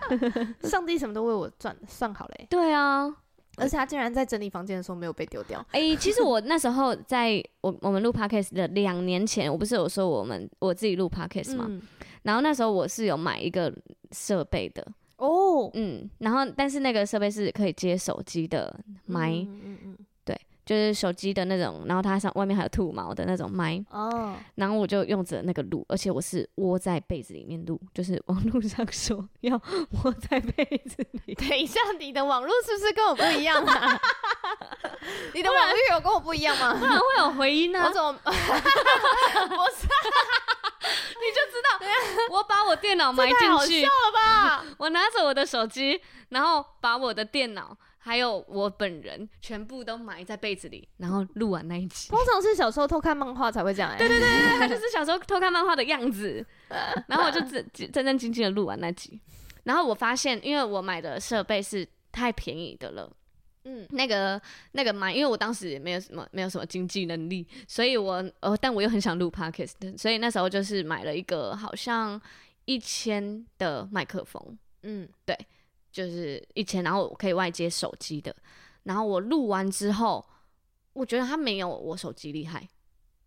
[0.62, 2.46] 上帝什么都为我算算好嘞。
[2.48, 3.12] 对啊，
[3.60, 5.64] 而且他竟然在整理房间的时候没有被丢掉。
[5.70, 11.66] 哎、欸，其实我那时候在我我们录 Podcast 的两年前，我不是有说我们我自己录 Podcast 吗？
[11.68, 11.82] 嗯、
[12.22, 13.72] 然后那时候我是有买一个
[14.12, 14.82] 设备的。
[15.16, 15.70] 哦，oh.
[15.74, 19.96] 嗯，然后但是那个设备是可以接手机的麦，嗯
[20.70, 24.36] 就是手机的那种，然后它上外面还有兔毛的那种麦，哦，oh.
[24.54, 29.60] 然后我就用着那个录，而且我是窝在被子里面录，就是网络上说要
[30.04, 31.34] 窝在被子里。
[31.48, 34.00] 等一下，你的网络是不是跟我不一样啊？
[35.34, 36.72] 你的网络有跟我不一样吗？
[36.78, 37.82] 不然 会有回音呢？
[37.84, 38.12] 我怎么？
[38.22, 39.88] 不是。
[41.20, 44.64] 你就知道，我把我电脑埋进去，笑了吧？
[44.78, 52.08] 我拿着我的手机，然后把我的电脑还有我本人全部都埋在被子里，然后录完那一集。
[52.08, 56.44] 通常是小时候偷看漫画才会这样，欸，对对对对，他就是小时候偷看漫画的样子。
[57.06, 59.20] 然后我就正正正经经的录完那集，
[59.64, 63.12] 然后我发现，因为我买的设备是太便宜的了。
[63.64, 64.40] 嗯，那个
[64.72, 72.18] 那个麦，因为我当时也没有什么没有什么经济能力，所以我呃，但我又很想录 podcast，所以那时候就是买了一个好像
[72.64, 75.36] 一千的麦克风，嗯，对，
[75.92, 78.34] 就是一千，然后我可以外接手机的，
[78.84, 80.24] 然后我录完之后，
[80.92, 82.68] 我觉得它没有我手机厉害。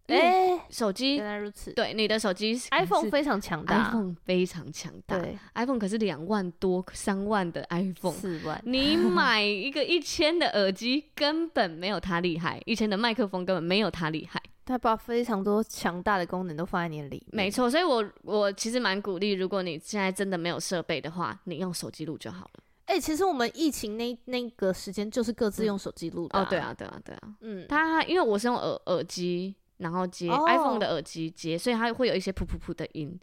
[0.08, 1.72] 哎，欸、手机原来如此。
[1.72, 5.18] 对，你的手机 iPhone 非常强大，iPhone 非常强大。
[5.18, 8.62] 对，iPhone 可是两万多、三万的 iPhone，四万。
[8.66, 14.42] 你 买一个一千的耳机，根本没有它厉害；一千的麦克风根本没有它厉害。
[14.66, 17.26] 它把非常多强大的功能都放在你里。
[17.32, 22.64] 没错，所以我我其实蛮鼓励，如果你现在真的没有设备的话，你用手机录就好了。
[22.86, 26.46] 哎、欸，其实我们疫情那那个时间就是各自用手机录的、啊嗯。
[26.46, 27.22] 哦，对啊，对啊，对啊。
[27.42, 29.56] 嗯，他因为我是用耳耳机。
[29.78, 33.20] 然后接 iPhone 的耳机接，所以它会有一些噗噗噗的音。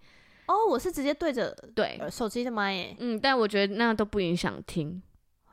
[0.47, 2.95] 哦，我是直接对着对手机的麦耶。
[2.99, 5.01] 嗯，但我觉得那样都不影响听，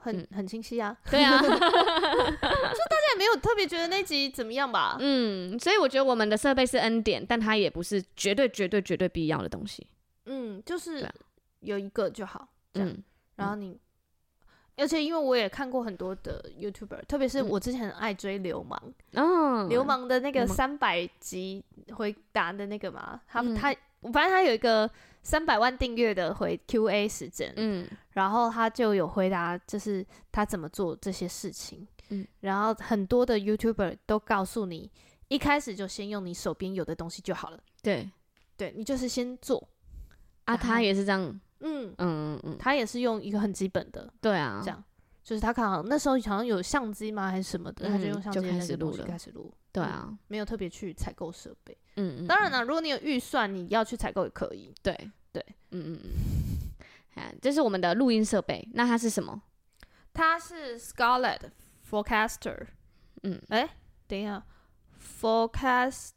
[0.07, 0.95] 很很清晰啊。
[1.09, 4.97] 对啊，就大家也没有特别觉得那集怎么样吧？
[4.99, 9.85] 嗯，所以我觉得我们的设备是恩典，但它也不是绝对绝对绝对必要的东西。
[10.25, 11.07] 嗯，就是
[11.59, 12.47] 有一个就好。
[12.73, 13.03] 嗯，
[13.35, 13.79] 然后你，
[14.75, 18.79] 而且因为我也看过很多的 YouTuber，特别是我之前很爱追流氓，
[19.13, 21.63] 嗯，流氓的那个三百集
[21.95, 23.73] 回答的那个嘛，他他，
[24.13, 24.89] 反正他有一个
[25.23, 34.91] 三百万订阅的回 QA 时间，嗯，然后他就有回答，就是他怎么做这些事情，嗯，然后很多的 YouTuber 都告诉你，
[35.27, 38.09] 一开始就先用你手边有的东西就好了，对，
[38.57, 39.69] 对你就是先做，
[40.45, 41.21] 啊，他也是这样。
[41.59, 44.83] 嗯嗯嗯嗯，他也是用一个很基本的，对啊，这样
[45.23, 47.29] 就是他看好那时候好像有相机吗？
[47.29, 55.11] 还是什么的，他就用相机开始录了，开始录，对啊，没有特别去采购设备，嗯嗯，当然了，如果你有预算，你要去采购也可以，对。
[55.33, 56.56] 对，嗯嗯嗯，
[57.41, 59.41] 这是我们的录音设备，那它是什么？
[60.13, 61.41] 它是 Scarlett
[61.89, 62.67] Forecaster，
[63.23, 63.69] 嗯，哎，
[64.07, 64.43] 等一下
[65.21, 66.11] ，Forecast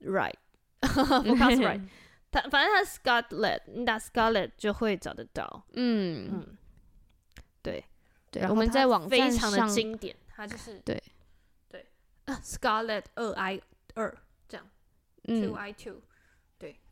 [0.00, 1.88] Right，Forecast Right。
[2.30, 5.64] 它反正它 Scarlett，你打 Scarlett 就会找得到。
[5.72, 6.56] 嗯嗯，
[7.60, 7.84] 对
[8.30, 11.02] 对，我们在网站上非常的经典，它就是对
[11.68, 11.84] 对
[12.26, 13.60] 啊 Scarlett 二 i
[13.94, 14.64] 二这样
[15.24, 16.00] ，two i two，对，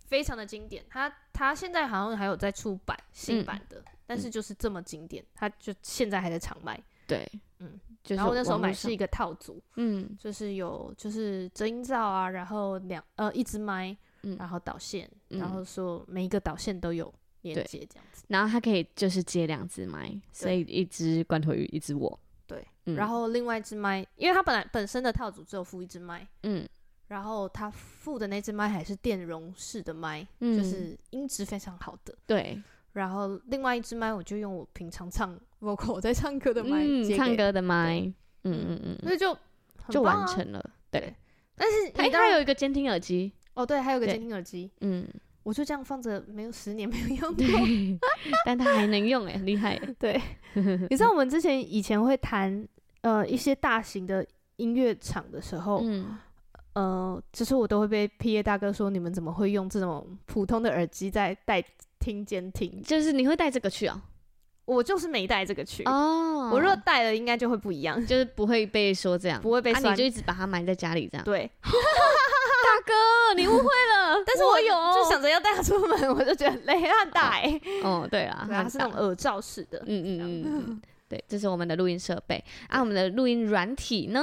[0.08, 0.84] 非常的经典。
[0.90, 6.78] 它它现在好像还有在出版新版的，但是就是这么经典，它就现在还在场卖。
[7.06, 13.96] 对，嗯，然后那时候买是一个套组，嗯，就是有就是遮音罩啊，然后两呃一支麦。
[14.36, 17.10] 然后导线，嗯、然后说每一个导线都有
[17.42, 22.18] 连接这样子，然后它可以就是接两只麦，所以一只罐头鱼，一只我。
[22.44, 26.68] 对，嗯、然后另外一只麦，因为它本来本身的套组只有附一只麦，嗯，
[27.08, 32.14] 然后他附的那只麦还是电容式的麦，嗯、就是音质非常好的。
[32.26, 38.00] 对，然后另外一只麦我就用我平常唱 vocal 在唱歌的麦，嗯，唱歌的麦，
[38.44, 39.40] 嗯嗯嗯，所以就、啊、
[39.90, 40.70] 就完成了。
[40.90, 41.14] 对，
[41.56, 43.32] 但是它它有一个监听耳机。
[43.54, 45.04] 哦，对，还有个监听耳机，嗯，
[45.42, 47.44] 我就这样放着，没有十年没有用过，
[48.46, 50.20] 但它还能用，哎，很厉害， 对。
[50.54, 52.64] 你知道我们之前以前会谈
[53.00, 54.24] 呃一些大型的
[54.56, 56.16] 音乐场的时候，嗯，
[56.78, 61.60] 呃，就是我都会被 PA 大哥说，你们怎么会用这种普通的耳机在带
[61.98, 62.80] 听监听？
[62.84, 64.00] 就是你会带这个去啊？
[64.64, 66.50] 我就是没带这个去哦。
[66.52, 71.50] 我如果带了，应该就会不一样，就是不会被说这样，不会被说，你就一直把它埋在家里这样，对。
[71.62, 77.60] 大哥，你误会了， 但是我有，就想着要带它出门，我就觉得很累，很大哎。
[77.82, 84.22] 哦，对 啊，它是那种耳罩式的，嗯嗯嗯，对，这是我们的录音设备啊，我们的录音软体呢？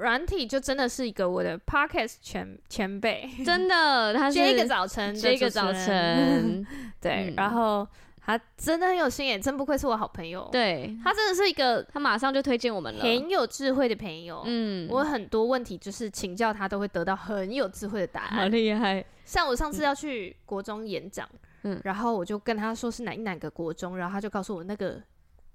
[0.00, 6.66] 软体就真的是一个我的 podcast 前前辈，真的， 他是这个早晨，这个早晨，
[7.00, 7.86] 对，然后。
[8.20, 10.46] 他真的很有心眼，真不愧是我好朋友。
[10.52, 14.42] 对，他真的是一个，他马上就推荐我们了，很有智慧的朋友。
[14.44, 18.40] 嗯，我很多问题就是请教他，都会得到很有智慧的答案。
[18.40, 19.02] 好厉害！
[19.24, 21.26] 像我上次要去国中演讲，
[21.62, 25.02] 嗯，然后我就跟他说是哪一哪个国中，然后他就告诉我那个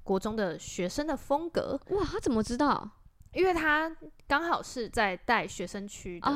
[0.03, 1.79] 国中的学生的风格。
[1.89, 2.89] 哇，他怎么知道？
[3.33, 3.95] 因为他
[4.27, 6.31] 刚好是在带学生区的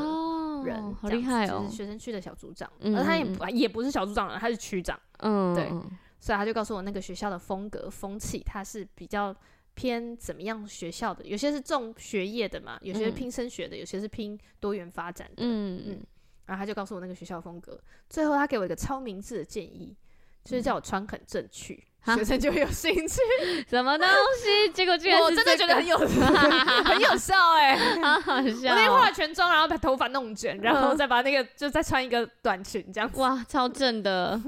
[0.66, 5.00] 人，哦，好厉害哦，就是学生区的小组长，而他也不也不是小组长了，他是区长。
[5.20, 5.72] 嗯，对。
[6.20, 9.34] 所以他就告诉我那个学校的风格风气，他是比较
[9.76, 11.24] 偏怎么样学校的？
[11.24, 15.36] 有些是重学业的嘛，有些是拼升学的，有些是拼多元发展的。
[15.38, 16.04] 嗯嗯。
[16.48, 17.80] 然后他就告诉我那个学校风格。
[18.10, 19.96] 最后他给我一个超明智的建议，
[20.44, 21.84] 就是叫我穿很正去，
[22.16, 23.20] 学生就会有兴趣。
[23.70, 24.08] 什么东
[24.44, 24.70] 西？
[24.74, 25.98] 结果居然我真的觉得很有
[26.86, 28.70] 很有效哎，好好笑。
[28.70, 33.20] 我那天化了全妆，然后把头发弄卷，然后再把那个就再穿一个短裙这样子。
[33.20, 34.40] 哇，超正的。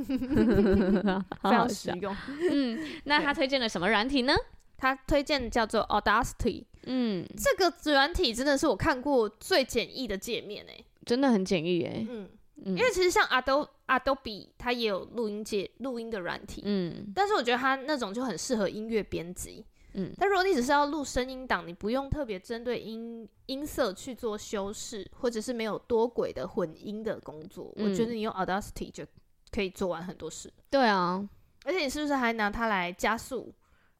[1.43, 2.15] 非常实用，
[2.51, 4.33] 嗯，那他推荐了什么软体呢？
[4.77, 12.29] 他推荐叫做 Audacity，嗯，这个软体真的是我看过最简易的界面诶，真的很简易诶，嗯，
[12.65, 29.05] 因为其实像 Adobe Adobe 它也有录音界录音的软体，嗯，但是我觉得它那种就很适合音乐编辑，嗯，但如果你只是要录声音档，你不用特别针对音音色去做修饰，或者是没有多轨的混音的工作，我觉得你用 Audacity 就。
[29.51, 31.27] 可以做完很多事，对啊，
[31.65, 33.51] 而且你是不是还拿它来加速，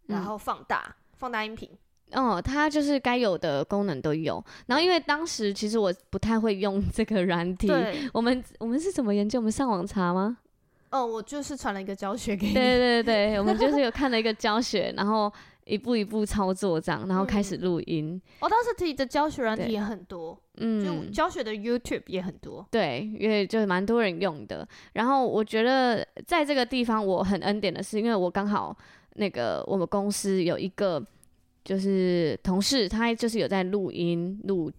[0.06, 1.76] 然后放大，嗯、放大音频？
[2.14, 4.44] 哦，它就是该有的功能都有。
[4.68, 7.72] 然后因为当时其实我不太会用这个软体，
[8.14, 9.40] 我们我们是怎么研究？
[9.40, 10.38] 我们上网查吗？
[10.92, 12.54] 哦，我就是传了一个教学给你。
[12.56, 15.32] 对对对，我们就是有看了一个教学，然后。
[15.66, 18.20] 一步一步操作这样，然后开始录音。
[18.40, 22.66] 我，当时自己的教学软体也很多，嗯，就教学的 YouTube 也很多。
[22.72, 24.68] 对，因为就蛮多人用的。
[24.94, 28.76] 然后我觉得在这个地方我很恩典的是，因为我刚好
[29.14, 31.00] 那个我们公司有一个
[31.64, 34.72] 就是同事，他就是有在录音录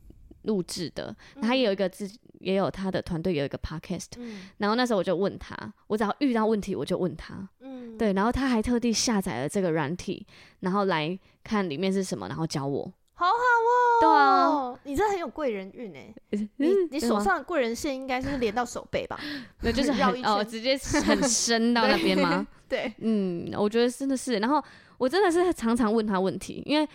[0.42, 4.08] 录制的，他也有一个自己也有他的团队有一个 Podcast。
[4.16, 5.54] 嗯，然后那时候我就问他，
[5.86, 7.48] 我只要遇到问题我就问他。
[7.60, 10.26] 嗯对，然后他还特地下载了这个软体，
[10.60, 12.90] 然后来看里面是什么，然后教我。
[13.12, 16.14] 好好哦，对啊，你这很有贵人运哎，
[16.56, 19.20] 你你手上的贵人线应该是连到手背吧？
[19.60, 22.46] 那就是 绕哦，直接很深到那边吗？
[22.66, 24.38] 对，嗯，我觉得真的是。
[24.38, 24.64] 然后
[25.00, 26.86] 我真的是常常问他问题，因为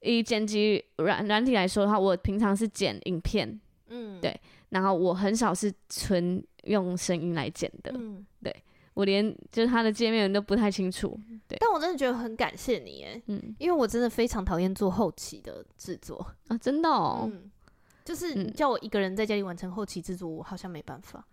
[0.00, 4.34] 以剪辑软软体来说的话，我平常是剪影片，嗯，对，
[4.70, 8.54] 然后我很少是纯用声音来剪的，嗯，对。
[8.94, 11.56] 我连就是他的界面都不太清楚，对。
[11.60, 17.50] 但我真的觉得很感谢你，哎，嗯，因为我真的非常讨厌做后期的制作啊，真的哦，嗯，
[18.04, 21.26] 就是叫我一个人在家里完成后期制作，我好像没办法。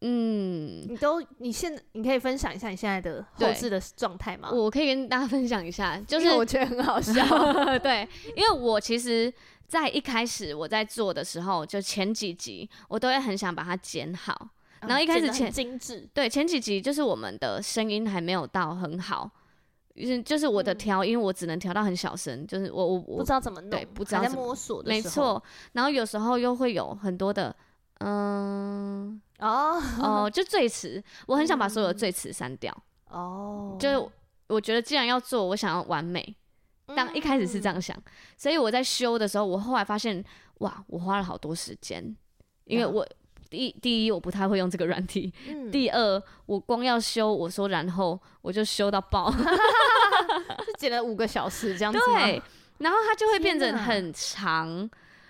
[0.00, 4.50] 嗯，你都你现在你可以分享一下你现在的后置的状态吗？
[4.52, 7.12] 我可以跟大家分享一下，就是我觉得很好笑，
[7.80, 9.32] 对，因为我其实，
[9.66, 14.50] 在一开始我在做的时候，就前几集我都会很想把它剪好。
[14.82, 19.28] 然后一开始前精致，对，前几集就是我们的声音还没有到很好，
[20.24, 25.42] 就是我的调音我只能调到很小声，就是我我我不知道怎么弄，对，不知道在摸索的时候，没错。
[25.72, 27.52] 然后有时候又会有很多的
[27.98, 32.76] 嗯哦哦，就最迟，我很想把所有的最迟删掉
[33.10, 34.10] 哦，就是
[34.48, 36.36] 我觉得既然要做，我想要完美，
[36.94, 37.96] 当一开始是这样想，
[38.36, 40.24] 所以我在修的时候，我后来发现
[40.58, 42.16] 哇，我花了好多时间，
[42.64, 43.06] 因为我。
[43.50, 45.32] 第第一，我不太会用这个软体。
[45.48, 49.32] 嗯、第二，我光要修，我说然后我就修到爆，
[50.66, 51.98] 就剪了五个小时这样子。
[52.12, 52.42] 对，
[52.76, 54.68] 然后它就会变成很长。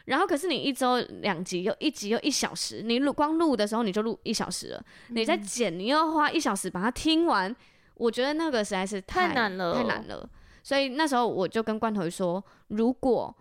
[0.09, 7.55] 哪然后可是你一周两集，又一集又一小时，你录光录的时候你就录一小时了，嗯、你在剪，你要花一小时把它听完，
[7.95, 10.29] 我觉得那个实在是太，太难了，太难了。
[10.63, 13.35] 所以那时候我就跟罐头鱼说，如果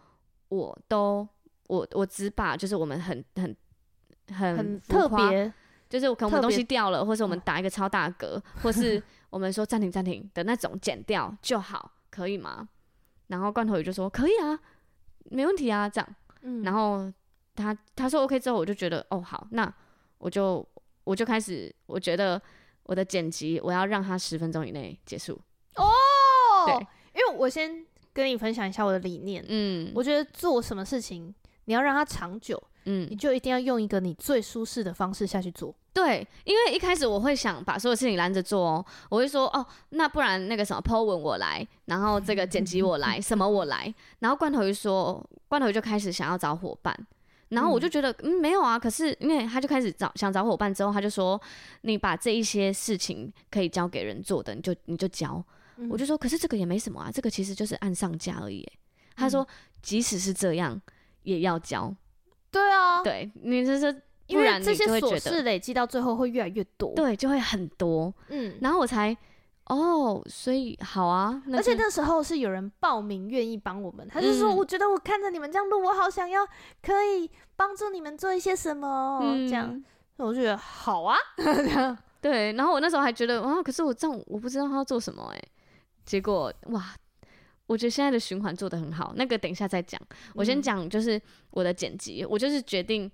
[0.50, 1.28] 我都
[1.68, 3.56] 我我只把就是我们很很。
[4.30, 5.54] 很特别，
[5.88, 9.02] 就是可能我们东西掉了，或是我们打一个超大格，或是
[9.32, 12.68] 我们说暂停暂停的那种剪掉就好，可以吗？
[13.28, 14.60] 然后罐头鱼就说可以啊，
[15.32, 16.16] 没问题啊，这样。
[16.48, 17.12] 嗯、然后
[17.54, 19.72] 他他说 OK 之后，我就觉得哦好，那
[20.18, 20.66] 我就
[21.04, 22.42] 我就开始，我觉得
[22.84, 25.40] 我的剪辑我要让它十分钟以内结束。
[25.76, 25.86] 哦，
[26.66, 26.74] 对，
[27.14, 29.44] 因为我先跟你分享一下我的理念。
[29.50, 31.36] 嗯，我觉得做什么事情
[31.68, 32.62] 你要让它长久。
[32.90, 35.76] 嗯，你就一定要用一个你最舒适的方式下去做。
[35.92, 46.98] 对，因为一开始我会想把所有事情拦着做哦，我会说哦，那不然那个什么 po 文我来，然后这个剪辑我来， 什么我来，然后罐头就说，罐头就开始想要找伙伴，
[47.50, 51.42] 然后我就觉得嗯，嗯没有啊，可是因为他就开始找想找伙伴之后，他就说
[51.82, 55.44] 你把这一些事情可以交给人做的，你就你就交，
[55.76, 58.66] 嗯、我就说可是这个也没什么啊，这个其实就是按上架而已。
[59.18, 59.46] 他说
[59.82, 60.80] 即使是这样
[61.28, 61.94] 也要交。
[62.50, 63.86] 对啊，对，你就是
[64.28, 69.16] 因为这些琐事累积到最后会越来越多，对，就会很多，嗯，然后我才
[69.66, 76.48] 哦，所以好啊，而且那时候是有人报名愿意帮我们，他就说，我觉得我看着你们这样录，我好想要
[76.82, 79.84] 可以帮助你们做一些什么，这样，
[80.16, 81.18] 我就觉得好啊，
[82.22, 85.42] 对，然后我那时候还觉得啊，可是我这样我不知道他要做什么，哎，
[86.06, 86.96] 结果哇。
[87.68, 90.02] 我觉得现在的循环做得很好，那个等一下再讲。
[90.34, 93.10] 我先讲就是我的剪辑，嗯、我就是决定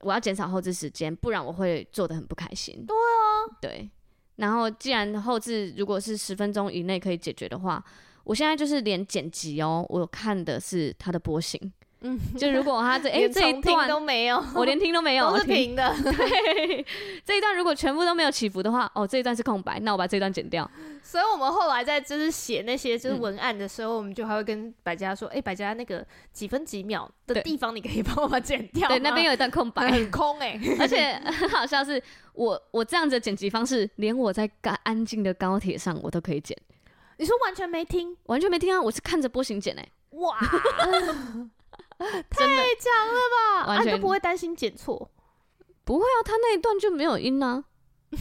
[0.00, 2.84] 我要减少后置时间，不然我会做得很不开心。
[2.86, 3.90] 对啊，对。
[4.36, 7.84] 然后既然后置如果是十分钟以内可以解决的话，
[8.24, 11.72] 我现在就是连剪辑哦，我看的是它的波形。
[12.02, 15.94] 嗯，就如果他这 哎这一段都没有，我连听都没有， 都是平的。
[16.02, 16.84] 对，
[17.24, 20.68] 这一段如果全部都没有起伏的话，哦，这一段是空白，那我把这一段剪掉。
[21.02, 28.88] 所以我们后来在就是写那些就是文案的时候，嗯、我们就还会跟百家说，哎、欸，百家那个几分几秒的地方，你可以帮我把剪掉。
[28.88, 30.76] 对，那边有一段空白，很空哎、欸。
[30.78, 36.56] 而且很好笑是，我我这样子的剪辑方式，连我在干安静的高铁上我都可以剪。
[37.18, 38.16] 你说完全没听？
[38.24, 38.80] 完全没听啊！
[38.80, 39.92] 我是看着波形剪哎、欸。
[40.18, 40.36] 哇！
[42.30, 43.66] 太强了吧！
[43.68, 45.10] 完全、啊、都不会担心剪错，
[45.84, 47.64] 不会啊，他那一段就没有音呢、
[48.10, 48.18] 啊。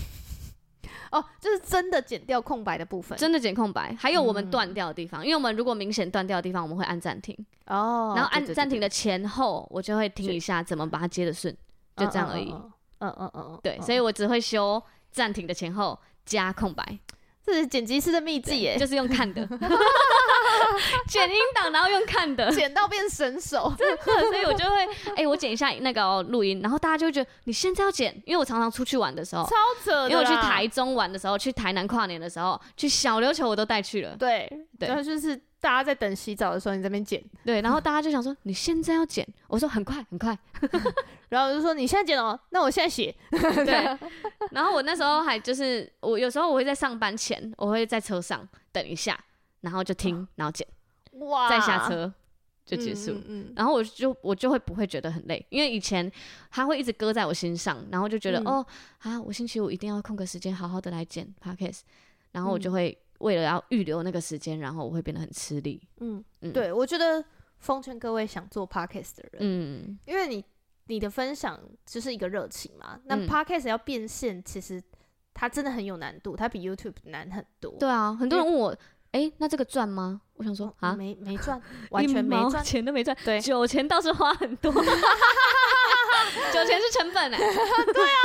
[1.12, 7.36] 哦，就是真的剪掉空白的部分，真的剪空白，还有我们断掉的地方，嗯、因为我们如果明显断掉的地方，我们会按暂停。
[7.66, 11.54] 哦，然后按暂停的前后，我就会听一下怎么把它接的顺，
[11.98, 12.52] 就这样而已。
[12.52, 14.82] 嗯嗯嗯嗯，对，所以我只会修
[15.12, 17.00] 暂停的前后加空白，
[17.46, 19.48] 这是剪辑师的秘技耶，就是用看的。
[21.08, 24.04] 剪音档，然后用看的，剪到变神手， 真的。
[24.04, 34.16] 所以我就会，哎、欸，我剪一下那个录音，然后大家就会觉得你现在要剪，因为我常常出去玩的时候，超扯，因为我去台中玩的时候，去台南跨年的时候，去小琉球我都带去了。
[34.18, 37.24] 对对，就是大家在等洗澡的时候，你在那边剪。
[37.46, 40.38] 对，然后大家就想说你现在要剪，我说很快很快，
[41.30, 43.16] 然后我就说你现在剪哦，那我现在写。
[43.32, 43.98] 对，
[44.52, 49.18] 然后我那时候还就是我有时候我会在上班前，我会在车上等一下。
[49.62, 50.68] 然后就听，然后剪，
[51.20, 52.12] 哇，再下车
[52.66, 53.12] 就结束。
[53.12, 56.12] 嗯嗯、然后我就我就会不会觉得很累，因为以前
[56.50, 58.66] 他会一直搁在我心上，然后就觉得、嗯、哦
[59.04, 61.82] 啊，我星期五一定要空个时间好好的来剪 podcast，
[62.32, 65.82] 然后我就会为了要预留那个时间，然后我会变得很吃力。
[66.00, 67.24] 嗯嗯，对，我觉得
[67.60, 70.44] 奉劝各位想做 podcast 的人，嗯，因为你
[70.88, 74.82] 你的分享就是一个热情嘛，那 podcast 要变现，其实
[75.34, 77.76] 它真的很有难度，它比 YouTube 难很多。
[77.80, 78.76] 对啊，很多人问我。
[79.12, 80.22] 哎，那这个赚吗？
[80.36, 81.62] 我想说啊，没没赚，
[81.92, 83.16] 完全没赚，钱都没赚。
[83.26, 84.82] 对，酒钱倒是花很多， 酒
[86.66, 87.38] 钱是成本哎。
[87.38, 88.18] 对啊，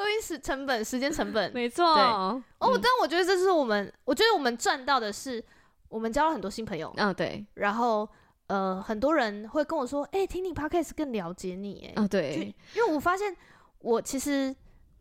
[0.00, 1.84] 录音时成本、时间成本，没错。
[1.84, 5.44] 哦，但我觉得这是我们，我觉得我们赚到的是，
[5.88, 6.92] 我们交了很多新朋友。
[6.96, 7.44] 嗯，对。
[7.54, 8.08] 然后
[8.46, 11.92] 呃，很多人会跟我说，哎，听你 podcast 更了解你。
[11.94, 13.36] 哎，啊，对，因为我发现
[13.80, 14.54] 我其实。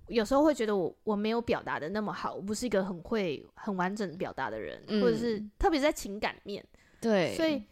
[0.10, 6.66] 有时候会觉得我我没有表达的那么好，我不是一个很会很完整表达的人，嗯、或者是特别在情感面，
[7.00, 7.64] 对，所以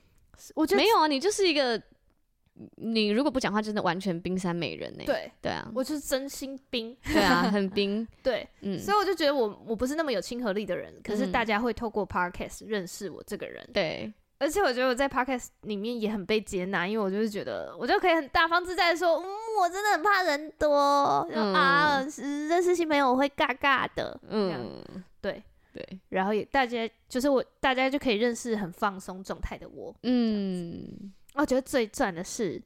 [0.53, 1.82] 我觉得没有啊，你就是一个，
[2.76, 5.05] 你如果不讲话，真的完全冰山美人呢、欸。
[5.05, 5.32] 对。
[5.41, 14.12] 对啊，我就是真心冰，对啊， 很冰，对，嗯，所以我就觉得我我不是那么有亲和力的人，可是大家会透过 podcast 认识我这个人，对。
[14.39, 19.26] 而且我觉得我在 podcast 里面也很被接纳，因为我就是觉得我就可以很大方自在的说，嗯，
[19.60, 22.05] 我真的很怕人多，嗯、啊，
[22.47, 24.84] 认识新朋友我会尬尬的，嗯，
[25.22, 25.41] 对。
[25.74, 32.62] 对，然后也大家就是我大家就可以认识很放松状态的我，嗯，我觉得最赚的是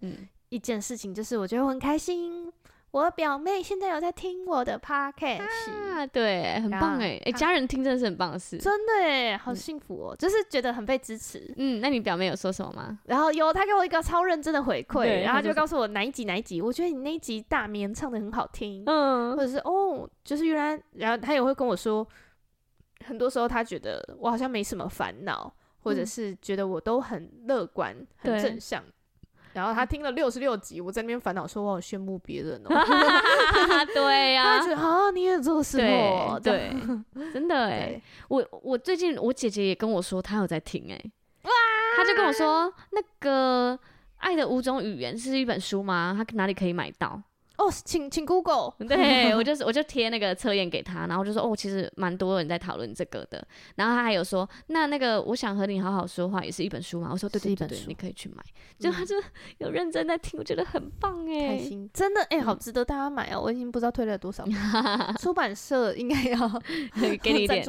[0.49, 2.51] 一件事情，就是我觉得我很开心。
[2.91, 11.53] 我表妹现在有在听我的 podcast 啊，对，很棒哎，哎，家人听真的是很棒的事，真的哎，好幸福哦，就是觉得很被支持。
[11.55, 12.99] 嗯，那你表妹有说什么吗？
[13.05, 22.05] 然后有，她给我一个超认真的回馈，然后就告诉我哪一集哪一集，我觉得你那一集大眠唱的很好听，嗯，或者是哦，就是原来，然后她也会跟我说，
[23.05, 28.83] 很多时候她觉得我好像没什么烦恼，或者是觉得我都很乐观、很正向。
[29.53, 32.69] 然后他听了六十六集，我在那边烦恼说，我好羡慕别人哦。
[33.93, 36.73] 对呀，他觉得啊，你也这个时候，对，
[37.33, 38.01] 真的 哎。
[38.29, 40.95] 我我最近我姐姐也跟我说，她有在听哎。
[41.43, 41.51] 哇！
[41.97, 43.77] 她就跟我说，那个
[44.19, 46.15] 《爱的五种语言》是一本书吗？
[46.17, 47.21] 她哪里可以买到？
[47.61, 53.45] 哦，请请 Google，对， 我就是我就贴那个测验给他，然后就说哦，其实蛮多人在讨论这个的。
[53.75, 57.09] 然后他还有说，那那个我想和你好好说话也是一本书嘛？
[57.11, 58.43] 我说对对对对，你可以去买。
[58.79, 59.15] 就他就
[59.59, 63.39] 有认真在听，我觉得很棒哎，开心，真的哎，好值得大家买哦。
[63.39, 64.43] 我已经不知道推了多少，
[65.21, 66.61] 出版社应该要
[67.21, 67.63] 给你一点。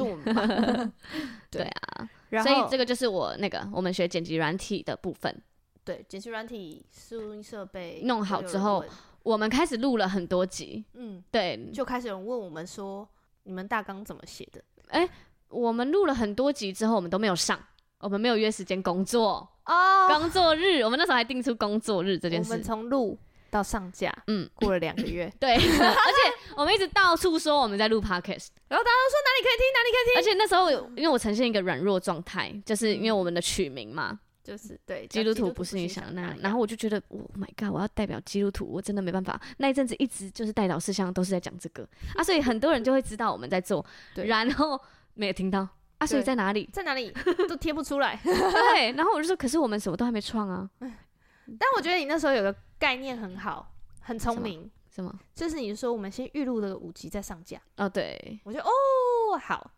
[1.51, 2.09] 对啊，
[2.41, 5.39] 所以这个就是我那个我们学剪辑软体的部分。
[5.85, 8.83] 对，剪辑软体录音设备弄好之后。
[9.23, 13.07] 我们开始录了很多集，嗯，对，就开始有人问我们说，
[13.43, 14.61] 你们大纲怎么写的？
[14.89, 15.07] 哎，
[15.47, 17.57] 我们录了很多集之后，我们都没有上，
[17.99, 19.49] 我们没有约时间工作。
[19.65, 22.51] 哦，工作日，我们那时候还定出工作日这件事。
[22.51, 23.17] 我们从录
[23.49, 34.19] 到上架，嗯，过了两个月， 对，而且我们一直到处说我们在录 podcast，然后大家都说哪里可以听，哪里可以听，而且那时候因为我呈现一个软弱状态，就是因为我们的取名嘛。
[34.43, 39.39] 就是对基督徒不是你想的那样，然后我就觉得，Oh my God，我要代表基督徒，我真的没办法。
[39.57, 44.77] 那一阵子一直就是代祷事项都是在讲这个啊，所以很多人就会知道我们在做，对然后
[45.13, 45.65] 没有听到
[45.99, 46.69] 啊，所以在哪里？
[46.73, 47.09] 在哪里
[47.47, 48.19] 都贴不出来。
[48.21, 50.69] 对，然后我就说，可是我们什么都还没创啊。
[50.79, 54.69] 但我觉得你那时候有个概念很好，很聪明。
[54.93, 55.17] 什么？
[55.33, 57.61] 就是你说我们先预录了五集再上架。
[57.77, 59.71] 哦，对，我觉得哦好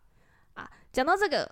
[0.54, 1.48] 啊，讲到这个。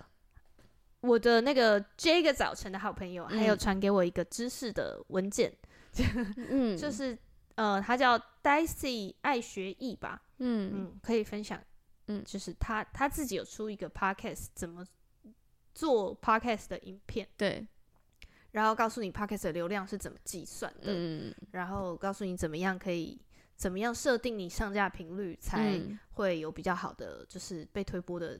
[1.05, 5.53] 我的那个这个早晨的好朋友，还有传给我一个知识的文件，
[6.49, 7.17] 嗯，就是
[7.55, 10.71] 呃，他叫 Daisy 爱学艺吧，嗯。
[10.73, 11.61] 嗯，可以分享，
[12.07, 14.85] 嗯，就是他他自己有出一个 podcast，怎么
[15.73, 17.65] 做 podcast 的影片，对，
[18.51, 23.19] 然后告诉你 podcast 的流量是怎么计算的，嗯，然后告诉你怎么样可以
[23.55, 25.79] 怎么样设定你上架频率，才
[26.11, 28.39] 会有比较好的就是被推播的。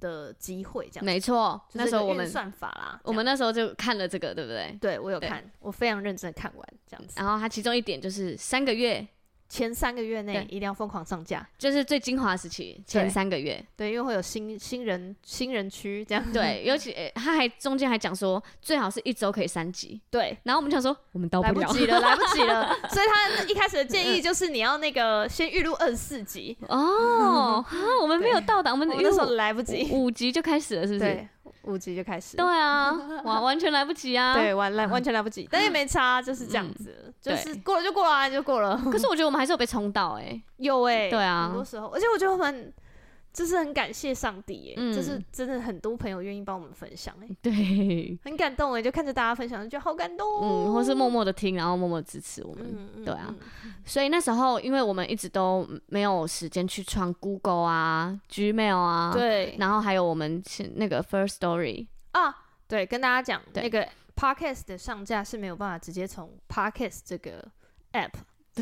[0.00, 4.76] 的机会这样没错，那时候我们算法啦，我们那时候就看了这个，对不对？
[4.80, 7.14] 对，我有看，我非常认真的看完这样子。
[7.16, 9.06] 然后它其中一点就是三个月
[9.48, 13.64] 前三个月内一定要疯狂上架，就是最精华时期前三个月。
[13.76, 16.24] 对，因为会有新新人新人区这样。
[16.32, 20.00] 对， 尤其他还中间还讲说，最好是一周可以三集。
[20.10, 22.66] 对，然后我们想说，我们到不了，来不及了， 来不及了。
[22.90, 26.56] 所以他一开始的建议就是你要那个先预录二十四集。
[26.68, 27.64] 哦，
[28.02, 31.28] 我们没有到达，我们那时候来不及，五集就开始了，是不是？
[31.66, 32.90] 五集就开始，对啊，
[33.24, 38.80] 完完全来不及啊，对，完来完全来不及，但也没差，就是这样子，就是过了就过了，就过了。
[38.90, 42.72] 可是我觉得我们还是有被冲到，哎，有哎，对啊，很多时候，而且我觉得我们。
[43.36, 53.34] 就是很感谢上帝，耶，就是真的很多朋友愿意帮我们分享，哎， 对，很感动，哎，就看着大家分享，就觉得好感动，嗯，或是默默的听，然后默默支持我们，对啊，
[53.84, 60.42] 所以那时候，因为我们一直都没有时间去创 Google 啊、Gmail 啊，对，然后还有我们
[60.76, 62.34] 那个 First Story 啊，
[62.66, 67.46] 对，跟大家讲，那个 Podcast 的上架是没有办法直接从 Podcast 这个
[67.92, 68.12] App。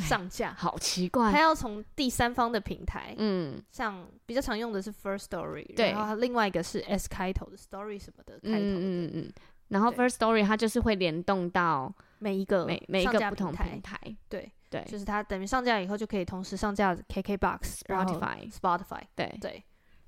[0.01, 0.53] 上架。
[0.55, 9.33] 好奇怪，他要从第三方的平台，嗯，像比较常用的是 First Story，对，然后另外一个是 S 开头的 Story 什么的开头的，嗯嗯嗯，
[9.69, 14.51] 然后 First Story 它就是会联动到每一个每每一个不同平台，对。
[14.71, 19.33] 对，就是它等于上架以后就可以同时上架 KKBox、Spotify、Spotify，对。
[19.41, 19.63] 对，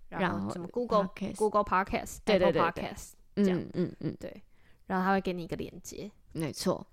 [0.09, 4.43] 然后什么 Google Google Podcast、这样，嗯嗯对，
[4.87, 6.85] 然后他会给你一个连接，没错，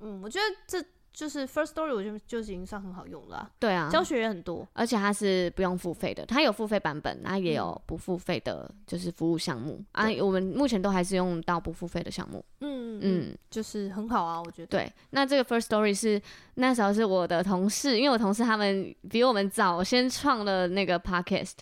[0.00, 0.84] 嗯，我觉得这。
[1.12, 3.50] 就是 First Story，我觉得就已经算很好用了啊。
[3.58, 10.06] 对啊，教学也很多，而且它是不用付费的，它有付费版本，然后也有不付费的，就是服务项目啊。
[10.20, 12.44] 我们目前都还是用到不付费的项目。
[12.60, 14.66] 嗯嗯，就是很好啊，我觉得。
[14.66, 16.20] 对，那这个 First Story 是
[16.54, 21.54] 那时候是我的同事，因为我同事他们比我们早先创了那个 Podcast，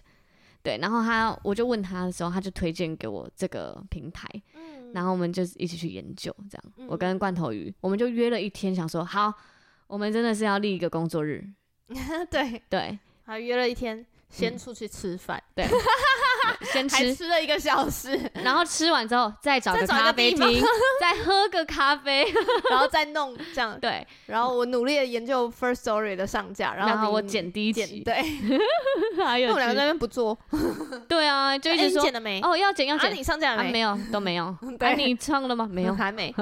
[0.62, 4.28] 对，然后他我就问他的时候，他就推荐给我这个平台。
[4.92, 6.72] 然后我们就一起去研究，这样。
[6.76, 9.32] 嗯、我跟罐头鱼，我们就约了一天，想说好，
[9.86, 11.44] 我们真的是要立一个工作日。
[12.30, 15.42] 对 对，还约了一天，先出去吃饭。
[15.54, 15.66] 对。
[16.72, 20.60] 先吃，吃了一个小时，然后吃完之后再找个咖啡厅，
[21.00, 22.26] 再喝个咖啡，
[22.68, 23.78] 然后再弄这样。
[23.78, 28.02] 对，然后我努力的研究 First Story 的上架，然后我剪第一集。
[28.04, 28.14] 对，
[29.24, 30.36] 还有我两个在那边不做。
[31.06, 32.40] 对啊，就一直说剪了没？
[32.42, 33.14] 哦，要剪要剪。
[33.14, 33.72] 你上架了没？
[33.72, 34.54] 没有，都没有。
[34.80, 35.68] 哎，你唱了吗？
[35.70, 36.34] 没有，还没。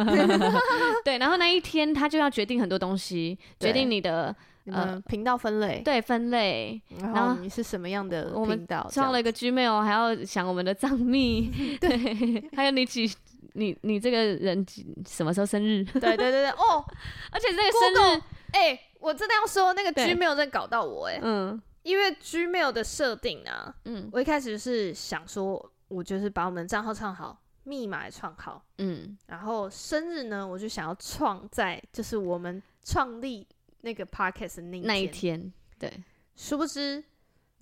[1.05, 4.35] 对，然后那一天他就要决定很多东西，决定你的。
[4.73, 8.89] 呃，频道分类对分类，然后你是什么样的频道？
[8.91, 11.51] 创了一个 Gmail，还要想我们的账密，
[11.81, 13.09] 对，还有你几
[13.53, 15.85] 你你这个人几什么时候生日？
[15.85, 16.85] 对对对对，哦，
[17.31, 33.47] 而且这个生日，哎，我真的要说那个 Gmail 在搞到我哎，嗯，因为 Gmail 的设定啊，嗯，我一开始是想说，我就是把我们账号创好，密码也创好，嗯，然后生日呢，我就想要创在就是我们创立。
[33.83, 35.93] 那个 podcast 那那一天，对，
[36.35, 37.03] 殊不知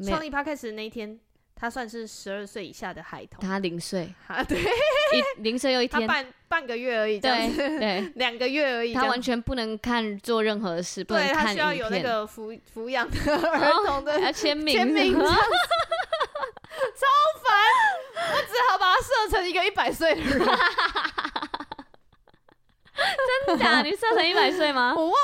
[0.04, 1.18] 创立 podcast 的那一天，
[1.54, 4.58] 他算是十二岁以下的孩童，他零岁 啊，对，
[5.38, 13.16] 零岁又一天，半半个月而已，对对，两个月而已，他完全不能看做任何事，对，他需要有那个抚抚养的
[13.50, 15.26] 儿童的签名，签名，超
[17.42, 17.52] 烦，
[18.34, 20.40] 我只好把他设成一个一百岁的人。
[22.97, 23.82] 真的假？
[23.82, 24.95] 你设成一百岁吗？
[24.97, 25.14] 我忘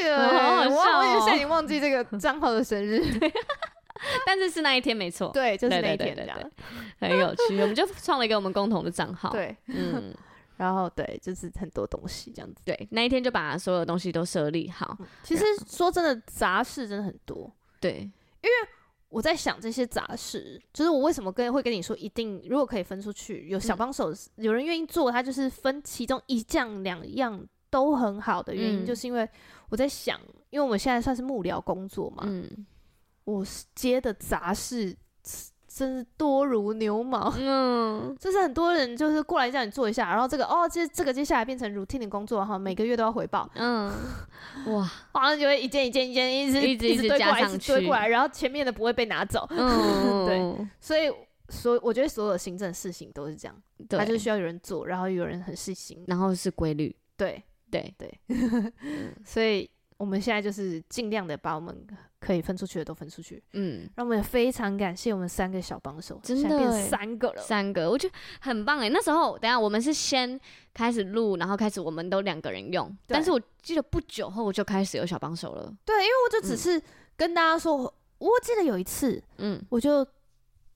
[0.00, 3.02] 记了，好好笑，我也现在已经忘记这个账号的生日，
[4.24, 6.38] 但是是那一天没错，对，就是那一天，这样
[7.00, 7.60] 很有趣。
[7.60, 10.14] 我们就创了一个我们共同的账号，对，嗯，
[10.56, 14.96] 然后对，就是很多东西这样子，对，那一天就把所有东西都设立好。
[15.22, 17.50] 其实说真的，杂事真的很多，
[17.80, 18.10] 对，
[18.42, 18.68] 因为。
[19.08, 29.28] 我在想这些杂事，就是我为什么跟会跟你说，一定如果可以分出去，有小帮手，嗯、有人愿意做，他就是分其中一项两样都很好的原因，嗯、就是因为
[29.68, 32.66] 我在想，因为我们现在算是幕僚工作嘛，嗯、
[33.24, 34.96] 我接的杂事。
[35.76, 43.92] 真是多如牛毛，嗯， 就是很多人就是过来叫你做一下，然后这个哦，这这个接下来变成 routine 的工作哈，每个月都要回报，嗯，
[44.72, 51.12] 哇，好像就会一件一件一件一直一直一直堆过来，一直堆过来，然后前面的不会被拿走，嗯， 对，所以
[51.50, 53.54] 所我觉得所有的行政事情都是这样，
[53.90, 58.18] 它就需要有人做，然后有人很细心，然后是规律，对对对，
[59.26, 59.68] 所以
[59.98, 61.86] 我们现在就是尽量的把我们。
[62.26, 68.88] 可以分出去的都分出去，嗯，让我们也非常感谢我们三个小帮手，真的变三个了，三个，我觉得很棒哎。
[68.88, 70.40] 那时候，等下我们是先
[70.74, 76.82] 开始录，然后开始我们都两个人用，但是我记得不久后我就开始有小帮手了，对，因为我就只是
[77.16, 80.04] 跟大家说，嗯、我记得有一次，嗯，我就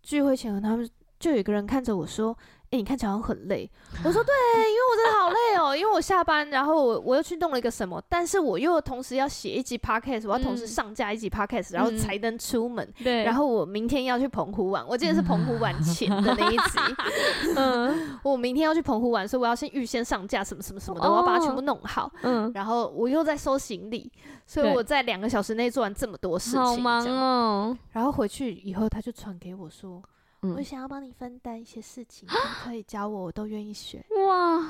[0.04, 0.88] 聚会前和他们
[1.18, 2.36] 就有一个人看着我说，
[2.72, 3.68] 哎、欸，你看起来好像很累。
[4.04, 12.88] 我说 对，因为我真的好累哦，因为我下班，然后我我又去弄了一个什么，但是我又同时要写一集 podcast，我要同时上架一集 podcast，、嗯、然后才能出门。
[13.02, 16.78] 对、嗯，然后我明天要去澎湖玩，我记得是澎湖玩前的那一集。
[17.56, 22.08] 嗯， 我明天要去澎湖玩，所以我要先预先上架什么什么什么的，哦、我要把它全部弄好。
[22.22, 24.08] 嗯，然后我又在收行李，
[24.46, 27.76] 所以我在两个小时内做完这么多事情，好忙哦。
[27.90, 30.00] 然后回去以后，他就传给我说。
[30.42, 32.28] 嗯、我想要帮你分担一些事情，
[32.64, 34.04] 可以教我，我都愿意学。
[34.28, 34.66] 哇，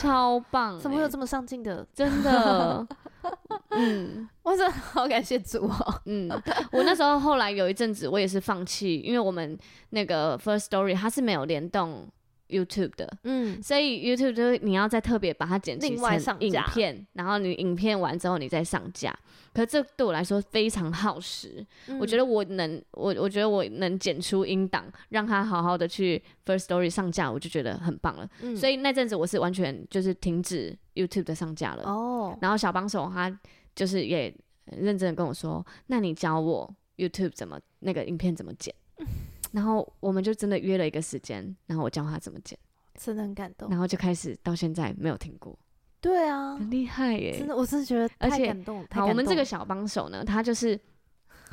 [0.00, 0.80] 超棒、欸！
[0.80, 1.86] 怎么会有这么上进的？
[1.94, 2.86] 真的，
[3.70, 6.02] 嗯， 我真的好感谢主哦、喔。
[6.06, 6.28] 嗯，
[6.72, 9.56] 我那时候后来有一阵子，我也是放弃，因为我们
[9.90, 12.08] 那个 First Story 它是没有联动。
[12.48, 19.16] YouTube 的，嗯，所以 YouTube 就是你要再特别把它剪辑成影片，然后你影片完之后你再上架。
[19.54, 28.28] 可是这对我来说非常耗时，嗯、我觉得我能，我我觉得我能剪出音档，让它好好的去 First Story 上架，我就觉得很棒了。
[28.42, 31.82] 嗯、所以那阵子我是完全就是停止 YouTube 的上架了。
[31.84, 33.36] 哦，然后小帮手他
[33.74, 34.32] 就是也
[34.66, 38.72] 认真的跟我说，那你教我 YouTube 怎么那个影片怎么剪。
[39.52, 42.58] 然后我们就真的约了一个时间，然后我教他怎么剪，
[42.94, 43.68] 真的很感动。
[43.70, 45.58] 然后就开始到现在没有停过。
[46.00, 47.36] 对啊，很厉害耶！
[47.36, 48.86] 真的，我真的觉得太感动。
[48.90, 50.78] 好，我们这个小帮手呢，他就是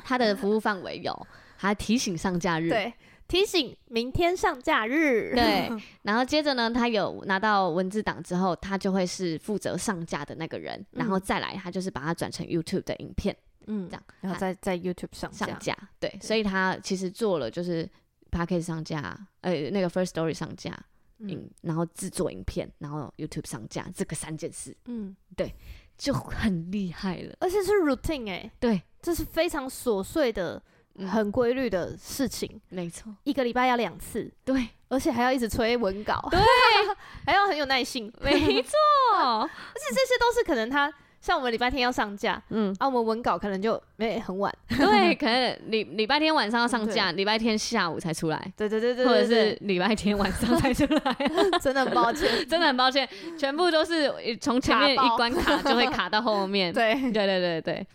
[0.04, 1.26] 他的服务范围有，
[1.56, 2.94] 还提醒上架日，对，
[3.26, 5.68] 提醒明天上架日，对。
[6.02, 13.36] 然后接着呢，他有拿到文字档之后，他就会是负责上架的那个人，然后再来他就是把它转成 YouTube 的影片。
[13.66, 17.88] 嗯，这样，然后在在 YouTube 上上架，对，所以他其实做了就是
[18.30, 20.72] Podcast 上架，呃，那个 First Story 上架
[21.18, 25.54] 嗯，然后制作影片，然后 YouTube 上架，这个三件事，嗯，对，
[25.96, 30.62] 就很厉害了，而且是 routine 哎，对，这是非常琐碎的、
[31.10, 36.38] 很规律的事情，没错，一个礼拜要两次，对，而且还要一直催文稿，对，
[37.24, 38.72] 还要很有耐心，没错，
[39.16, 40.92] 而且这些都是可能他。
[41.20, 51.16] 像我们礼拜天要上架，嗯，啊，我们文稿可能就没很晚，对， 可能礼礼拜天晚上要上架，礼拜天下午才出来，对对对对，或者是礼拜天晚上才出来，
[51.60, 53.08] 真的很抱歉， 真的很抱歉，
[53.38, 56.94] 全部都是从前面一关卡就会卡到后面，对。
[57.12, 57.86] 对对对对，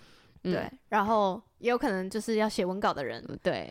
[0.44, 3.70] 对，然后也有可能就是要写文稿的人，对。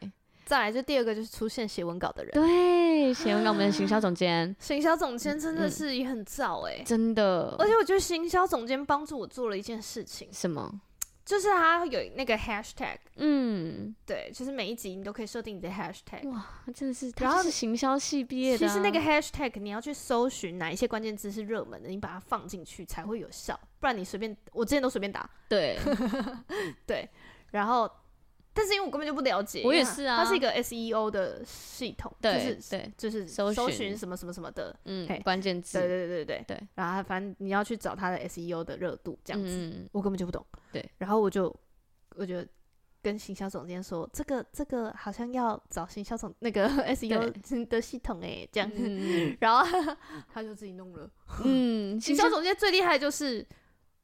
[0.51, 10.81] 再来就第二个就是出现写文稿的人，对，写文稿我们的行销总监， 行销总监真的是也很燥哎、欸，真的，而且我觉得行销总监帮助我做了一件事情，什么？
[11.25, 16.45] 就是他有那个 hashtag，嗯，对，就是每一集你都可以设定你的 hashtag，哇，
[16.75, 25.79] 真的是，然后是行销系毕业的、啊，其实那个 hashtag 你要去搜寻哪一些关键字是热门的，你把它放进去才会有效，不然你随便，我之前都随便打，对，
[26.85, 27.09] 对，
[27.53, 27.89] 然后。
[28.53, 41.55] 但是因为我根本就不了解，我也是啊，它是一个 SEO 的系统，对，对，就是搜寻什么什么什么的，嗯，关键字，对对对对对，然后反正你要去找它的 SEO 的热度这样子，我根本就不懂，对，然后我就
[42.17, 42.45] 我就
[43.03, 48.71] 跟行销总监说，这个这个好像要找行销总那个 SEO 的系统哎，这样。
[48.71, 48.77] 子，
[49.41, 49.65] 然后
[50.35, 51.09] 他就自己弄了，
[51.45, 53.47] 嗯， 行销总监最厉害就是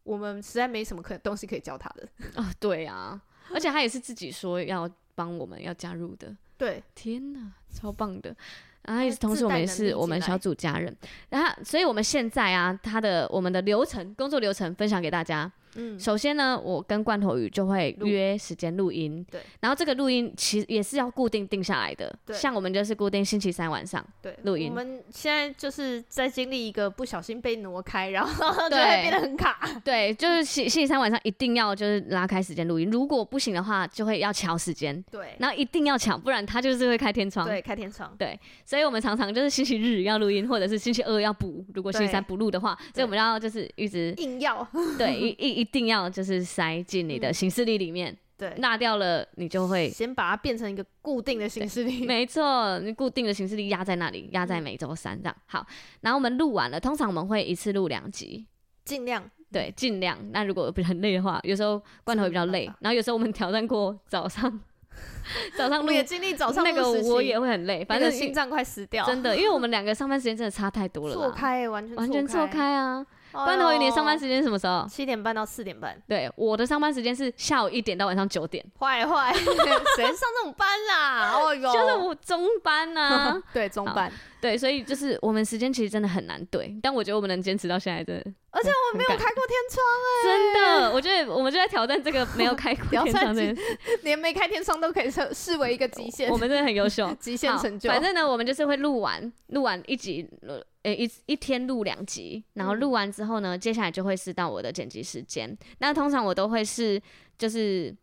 [0.04, 2.08] 我们实在没什么可东西可以教他的，
[2.40, 3.20] 啊，对啊。
[3.54, 8.34] 而且他也是自己说要帮我们要加入的，对，天哪，超棒的！
[8.82, 10.96] 然后也是同时我们也是我们小组家人，
[11.30, 15.50] 然后所以我们现在啊，他的我们的流程工作流程分享给大家。
[15.76, 24.68] 嗯，首先呢，我跟罐头鱼就会约时间录音，对，然后这个录音其实也是要固定定下来的，对，像我们就是固定星期三晚上对录音。
[24.70, 44.66] 我们现在就是在经历一个不小心被挪开，然后就会变得很卡，对，就是星星期三晚上一定要就是拉开时间录音，如果不行的话就会要抢时间，对，然后一定要抢，不然他就是会开天窗，对，开天窗，对，所以我们常常就是星期日要录音，或者是星期二要补，如果星期三不录的话，所以我们要就是一直硬要，
[44.98, 46.46] 对，一一一定要就是。
[46.46, 55.36] 塞进你的行事历里面，嗯、对，纳掉了你就会先把它变成一个固定的行事历， 没错，你固定的行事历压在那里，压在每周三这样。
[55.46, 55.66] 好，
[56.02, 58.46] 然后我们录完了，通常我们会一次录两集，
[58.84, 59.28] 尽量。
[59.52, 60.16] 对，尽量。
[60.30, 64.60] 那如果很累的话，有时候罐头会比较累，然后有时候我们挑战过早上，
[65.58, 73.04] 早上录也经历早上那个我也会很累，反正心脏快死掉，真的，因为我们两个上班时间真的差太多了， 错开完全完全错开啊。
[73.32, 74.86] 罐头鱼，你的上班时间是什么时候？
[74.88, 75.96] 七点半到四点半。
[76.08, 78.64] 对，我的上班时间是下午一点到晚上九点。
[78.78, 79.32] 坏坏，
[79.96, 81.32] 谁上这种班啦？
[81.32, 83.42] 哦哟，就是我中班呐、啊。
[83.52, 84.10] 对，中班。
[84.40, 88.32] 对，所以就是我们时间其实真的很难对，但我觉得我们能坚持到现在真的。
[88.50, 93.54] 而且我们没有开过天窗哎、欸，真的，我觉得我们就在挑战这个没有开过天窗的，
[94.02, 96.30] 连没开天窗都可以视视为一个极限。
[96.30, 97.90] 我们真的很优秀，极限成就。
[97.90, 100.62] 反正呢，我们就是会录完，录完一集，呃，
[100.94, 105.56] 一一天录两集，然后录完之后呢，接下来就会是到我的剪辑时间。
[105.78, 107.00] 那通常我都会是
[107.38, 107.94] 就是。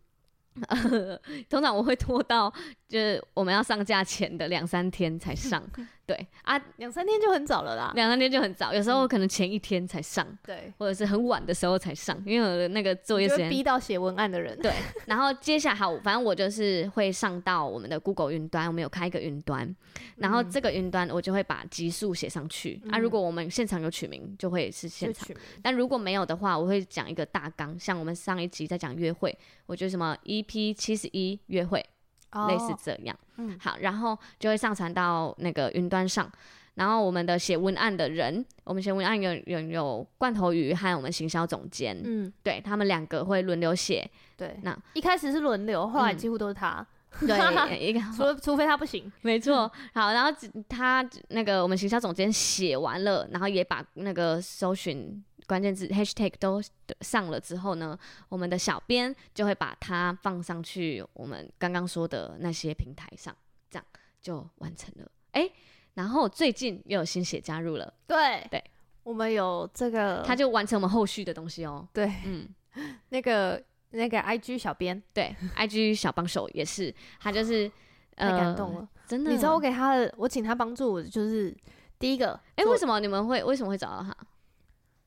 [0.68, 1.20] 呃，
[1.50, 2.48] 通常我会拖到
[2.88, 5.68] 就是我们要上架前的两三天才上，
[6.14, 6.28] 对。
[6.44, 13.50] 啊，两三天就很早了啦，两三天就很早，有时候可能前一天才上，对，或者是很晚的时候才上，因为我的那个作业时间。
[13.50, 14.74] 逼到写文案的人，对，
[15.06, 19.76] 然后接下来好，反正我就是会上到我们的 Google 云端，我们有开一个云端，
[20.18, 25.28] 然后这个云端我就会把集数写上去，嗯、啊，如果我们现场有取名，就会是现场，
[25.62, 31.86] 但如果没有的话，我会讲一个大纲，像我们上一集在讲约会，我觉得什么 EP 七十一约会
[32.34, 36.30] ，oh, 类似这样，嗯，好，然后就会上传到那个云端上，
[36.76, 46.86] 然后我们的写文案的人，我们写文案有有有罐头鱼和我们行销总监，嗯，对他们两个会轮流写，对，那一开始是轮流，后来几乎都是他，
[47.22, 50.32] 嗯、对，一个 除除非他不行，没错，好，然后
[50.68, 55.24] 他那个我们行销总监写完了，然后也把那个搜寻。
[55.48, 56.62] 关键字 hashtag 都
[57.02, 57.98] 上了之后呢，
[58.30, 63.36] 我们的小编就会把它放上去我们刚刚说的那些平台上，
[63.70, 63.86] 这样
[64.22, 65.12] 就完成了。
[65.32, 65.54] 哎、欸，
[65.96, 68.64] 然后最近又有新血加入了，对对，
[69.04, 71.88] 我们有这个，他就完成我们后续的东西哦。
[71.92, 72.48] 对，嗯，
[73.10, 77.70] 那个那个 IG 小编，对，IG 小帮手也是，他就是
[78.16, 79.32] 太感动了，呃、真的。
[79.32, 81.56] 你知道我给他的，我请他帮助我，就是
[82.00, 84.16] 第一个，哎、欸，为什么你们会为什么会找到他？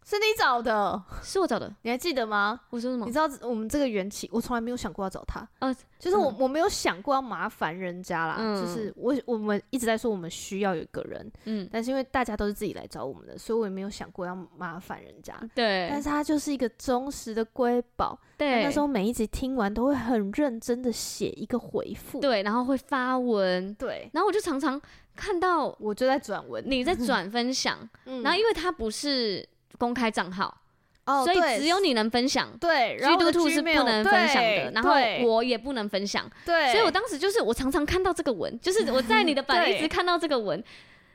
[0.08, 2.60] 是你找的，是我找的，你还记得吗？
[2.70, 3.04] 我说什么？
[3.06, 15.88] 你知道我们这个缘起，我从来没有想过要找他，呃，就是我、嗯、我没有想过要麻烦人家啦，嗯、就是我我们一直在说我们需要有一个人，嗯，但是因为大家都是自己来找我们的，所以我也没有想过要麻烦人家，对。
[15.90, 18.62] 但是他就是一个忠实的瑰宝，对。
[18.62, 24.08] 那时候每一集听完都会很认真的写一个回复，对，然后会发文，对。
[24.12, 24.80] 然后我就常常
[25.16, 29.44] 看到，我就在转文，你在 转分享，嗯，然后因为他不是。
[29.76, 30.62] 公开账号。
[31.04, 34.90] 哦，所以只有你能分享，对，基督徒是不能分享的，然后
[35.24, 40.60] 我也不能分享，对，所以我当时就是我常常看到这个文，就是我在你的 版一直看到这个文，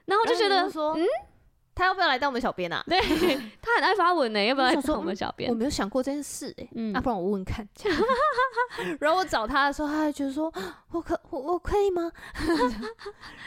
[0.05, 1.05] 然后就觉得说，嗯。
[1.74, 2.84] 他要不要来当我们小编啊？
[2.88, 2.99] 对，
[3.61, 5.49] 他很爱发文呢、欸，要不要来当我们小编？
[5.49, 7.67] 我没有想过这件事哎、欸，那、嗯啊、不然我问问看。
[8.99, 10.51] 然后我找他的时候，他还觉得说，
[10.91, 12.11] 我可我我可以吗？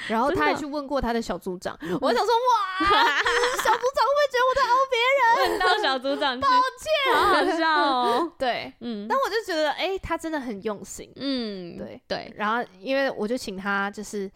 [0.09, 4.99] 然后他还去问过他的小组长，我想说，哇，小组长会觉得我在凹别
[5.45, 5.51] 人？
[5.51, 8.33] 问到小组长，抱歉，好好笑哦。
[8.39, 12.33] 对，嗯，但我就觉得，哎、欸，他真的很用心，嗯，对对。
[12.37, 14.31] 然后因为我就请他就是。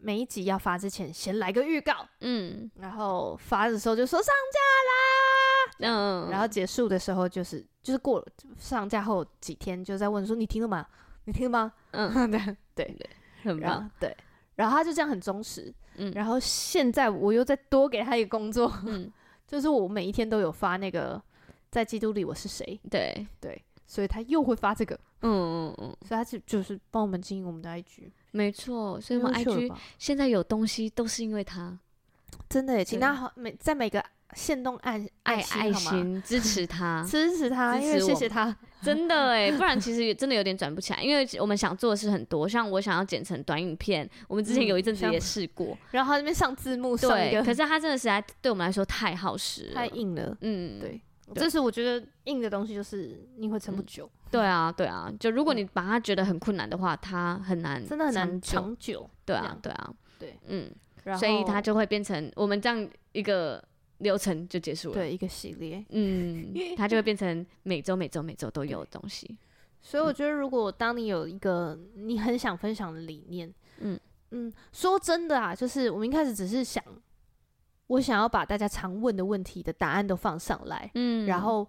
[0.00, 4.34] 每一集要发之前，先来个预告，嗯，然后发的时候就说上
[5.80, 8.26] 架啦，嗯，然后结束的时候就是就是过了
[8.58, 10.86] 上架后几天就在问说你听了吗？
[11.24, 11.72] 你听了吗？
[11.92, 12.38] 嗯， 对
[12.74, 12.94] 对。
[12.96, 13.10] 对，
[13.42, 14.14] 很棒，对，
[14.56, 19.10] 然后他就这样很忠实，嗯，然后现在我又再多给他一个工作，嗯，
[19.48, 21.20] 就是我每一天都有发那个
[21.70, 23.26] 在基督里我是谁，对。
[23.40, 28.10] 对，所以他又会发这个，嗯嗯嗯，所以他就就是帮我们经营我们的 IG。
[28.32, 31.78] 没错，所以我们 IG 现在有东西都是因为他，
[32.48, 34.04] 真的耶，请他好每在每个
[34.34, 51.00] 限动按爱爱心支持他，支持他， 因为谢谢他， 真的哎， 不然其实真的有点转不起来，因为我们想做的事很多，像我想要剪成短影片，我们之前有一阵子也试过，然后他那边上字幕，对，可是他真的实在对我们来说太耗时，太硬了，嗯，对。
[51.32, 54.10] 这是我觉得硬的东西，就是你会撑不久。
[54.30, 59.08] 对啊，对啊，就如果你把它觉得很困难的话，它很难，真的很难长久。
[59.24, 60.70] 对啊，对啊，对，嗯，
[61.18, 63.62] 所以它就会变成我们这样一个
[63.98, 64.94] 流程就结束了。
[64.94, 69.36] 对，一个系列，嗯， 它就会变成每周、每周、每周都有东西。
[69.82, 73.98] 所以我觉得，如果当你有一个你很想分享的理念，嗯
[74.30, 76.82] 嗯，说真的啊，就是我们一开始只是想。
[77.88, 81.68] 我想要把大家常问的问题的答案都放上来，嗯，然后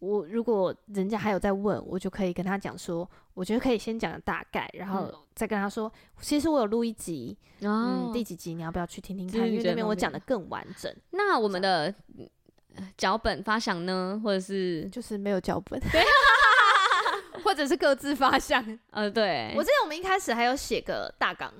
[0.00, 5.90] 我如果人家还有在问，我就可以跟他讲说，我觉得可以先讲大概，然后再跟他说，
[6.20, 9.48] 其实我有录一集，嗯，第几集你要不要去听听看？
[9.48, 10.94] 因为那边我讲的更完整。
[11.10, 11.94] 那我们的
[12.96, 16.02] 脚本发想呢，或者是就是没有脚本，对，
[17.44, 18.78] 或者是各自发想。
[18.90, 21.52] 呃，对，我记得我们一开始还有写个大纲，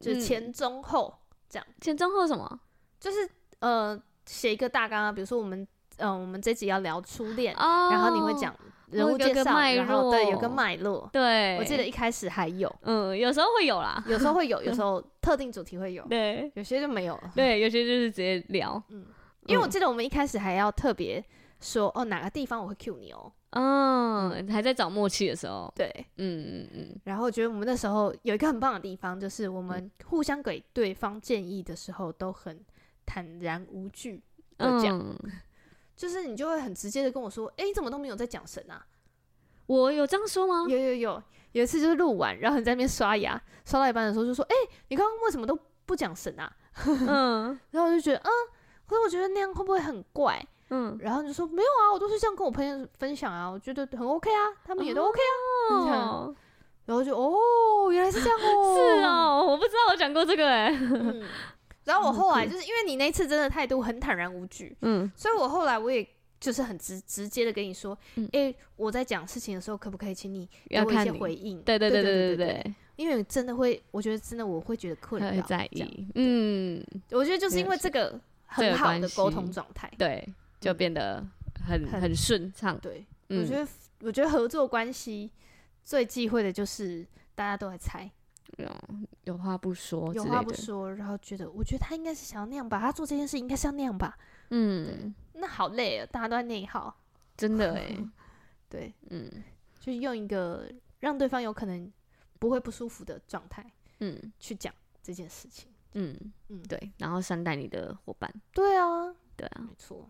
[0.00, 1.14] 就是前中后
[1.48, 2.60] 这样，前中后什么？
[2.98, 3.28] 就是。
[3.60, 5.68] 呃，写一个大纲啊，比如说我们
[6.00, 8.54] 嗯、呃，我们这集要聊初恋，哦、然后你会讲
[8.90, 11.08] 人物介绍，然后对，有个脉络。
[11.12, 19.06] 对，我记得一开始还有，嗯，有时候会有啦，有时候会有，有时 候特定主题会有，对，有些就没有了，对，有些就是直接聊，嗯，
[19.46, 21.24] 因为我记得我们一开始还要特别
[21.60, 23.32] 说，哦，哪个地方我会 cue 你哦。
[23.52, 27.00] 嗯，还在找默契的时候，对，嗯嗯嗯。
[27.02, 32.64] 然后我觉得我们那时候有一个很棒的地方，就是我们互相给对方建议的时候都很
[33.04, 34.22] 坦然无惧
[34.56, 35.16] 的讲，嗯、
[36.00, 38.82] 就是你就会很直接的跟我说，哎、欸，你怎么都没有在讲神啊？
[39.66, 40.64] 我有这样说吗？
[40.66, 41.22] 有有有，
[41.52, 46.50] 有一次就是录完，然后你在那边刷牙，刷到一半的时候就说，哎、欸，你刚刚为什么都不讲神啊？
[46.86, 48.30] 嗯， 然后我就觉得，嗯，
[48.86, 50.42] 可是我觉得那样会不会很怪？
[50.70, 56.34] 嗯，然后就说没有啊，我都是这样跟我朋友分享啊，我觉得很 OK 啊，他们也都 OK 啊，哦、
[56.86, 61.22] 然后就哦，原来是这样哦， 是哦，我不知道我讲过这个哎、欸嗯，
[61.84, 66.06] 然后我后来就是因为你那次真的态度很坦然无惧，嗯，所以我后来我也
[66.38, 71.60] 就是很直直接的跟你说，哎、嗯欸，我在讲事情的时候可不可以请你给我一些回应？
[71.62, 80.26] 对对对对对对对，因为真的会，我觉得真的我会觉得困扰，在意，嗯，我觉得就是因为这个很好的沟通状态，对。
[80.60, 81.26] 就变得
[81.66, 82.78] 很很顺畅。
[82.80, 83.66] 对，我觉得
[84.00, 85.30] 我觉得合作关系
[85.82, 87.02] 最忌讳的就是
[87.34, 88.10] 大家都在猜，
[89.24, 94.16] 有话不说，有话不说，然后觉得我觉得他应该是想要那样吧，他做这件事应该是要那样吧。
[94.50, 96.94] 嗯，那好累啊，大家都在内耗，
[97.36, 97.96] 真的哎。
[98.68, 99.28] 对，嗯，
[99.80, 100.64] 就用一个
[101.00, 101.92] 让对方有可能
[102.38, 103.64] 不会不舒服的状态，
[103.98, 104.72] 嗯，去讲
[105.02, 105.68] 这件事情。
[105.94, 106.16] 嗯
[106.48, 108.32] 嗯，对，然后善待你的伙伴。
[108.52, 110.06] 对啊，对啊，没错。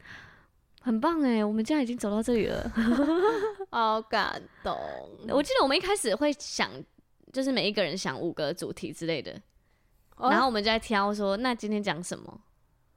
[0.82, 2.70] 很棒哎，我们现在已经走到这里了，
[3.70, 4.74] 好感动。
[5.28, 6.70] 我记得我们一开始会想，
[7.32, 9.32] 就是每一个人想五个主题之类的，
[10.16, 12.40] 哦、然后我们就在挑说，那今天讲什么？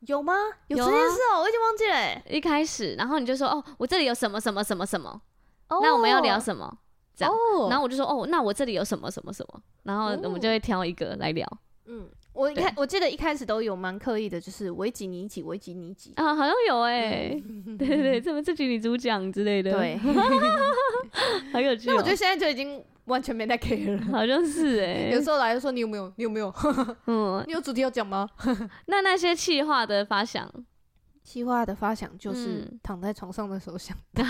[0.01, 0.33] 有吗？
[0.67, 2.21] 有这件事哦，我已经忘记了。
[2.29, 5.21] 一开始，然后你就说，哦，我这里有什么什么什么什么，
[5.69, 6.77] 哦、那我们要聊什么？
[7.15, 11.47] 这样，哦、然后我就说，哦，那我这里有什么什么什么，然后我们就会挑一个来聊。
[11.85, 12.09] 嗯。
[12.33, 17.39] 我一开我记得一开始都有蛮刻意的，就是维吉尼几维吉尼几啊，好像有 哎、
[17.77, 19.95] 对对对，这么这集女主讲之类的，对，
[21.53, 21.75] 很有。
[21.85, 26.53] 那我觉得现在就已经完全没在 care 了，好像是哎、欸，有时候来就说你有没有，你有没有，
[27.07, 28.29] 嗯，你有主题要讲吗？
[28.87, 30.51] 那那些气话的发想。
[31.25, 33.95] 气话的发想就是躺在床上的时候想。
[34.13, 34.27] 的，嗯、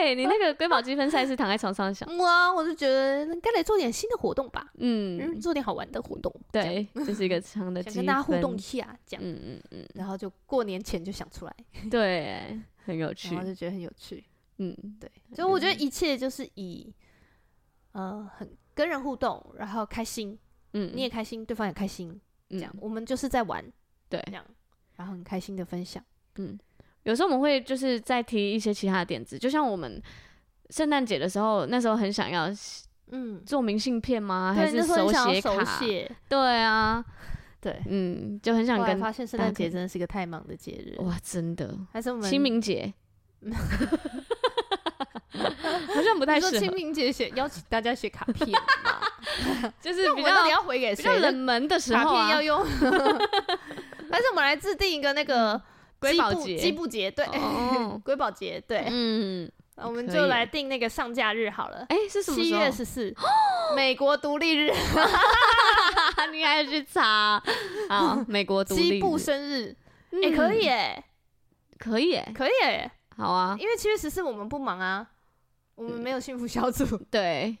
[0.00, 2.16] 对你那个瑰宝积分赛是躺在床上想。
[2.16, 11.54] 哇，我就觉得该来做点新的活动吧，嗯，做点好玩的活动，对，这是一个长的，想跟大家互动一下，这样，嗯嗯嗯，然后就过年前就想出来，
[11.90, 14.24] 对，很有趣，然后就觉得很有趣，
[14.56, 16.90] 嗯，对，所以我觉得一切就是以，
[17.92, 20.38] 呃，很跟人互动，然后开心，
[20.72, 22.20] 嗯，你也开心，对方也开心，
[22.50, 23.64] 这样，我们就是在玩，
[24.08, 24.44] 对，这样。
[24.96, 26.02] 然后很开心的分享，
[26.38, 26.58] 嗯，
[27.04, 30.02] 有时候我们会就是再提一些其他的点子，就像我们
[30.70, 32.48] 圣诞节的时候，那时候很想要，
[33.12, 34.52] 嗯，做明信片吗？
[34.52, 35.80] 还是手写卡？
[36.28, 37.04] 对啊，
[37.60, 38.98] 对，嗯，就很想跟。
[38.98, 41.78] 发现圣诞节真的是一个太忙的节日，哇，真的。
[41.92, 42.92] 还是我们清明节，
[45.94, 46.58] 好像不太适合。
[46.58, 48.48] 清明节写邀请大家写卡片，
[49.80, 52.64] 就是比较要回给比较冷门的时候，卡片要用。
[54.10, 55.60] 还是我们来制定一个那个
[55.98, 57.26] 瑰宝节、积布节，对，
[58.02, 61.84] 瑰宝节，对，嗯，我们就来定那个上架日好了。
[61.90, 62.36] 哎，是什么？
[62.36, 63.14] 七月十四，
[63.76, 64.72] 美国独立日。
[66.32, 67.42] 你还要去查？
[67.88, 68.92] 好，美国独立日。
[68.94, 69.76] 积布生日，
[70.22, 71.04] 哎，可以哎，
[71.78, 75.06] 可以哎，可以哎，好啊，因为七月十四我们不忙啊，
[75.78, 76.84] 我们没有幸福小组。
[77.10, 77.56] 对，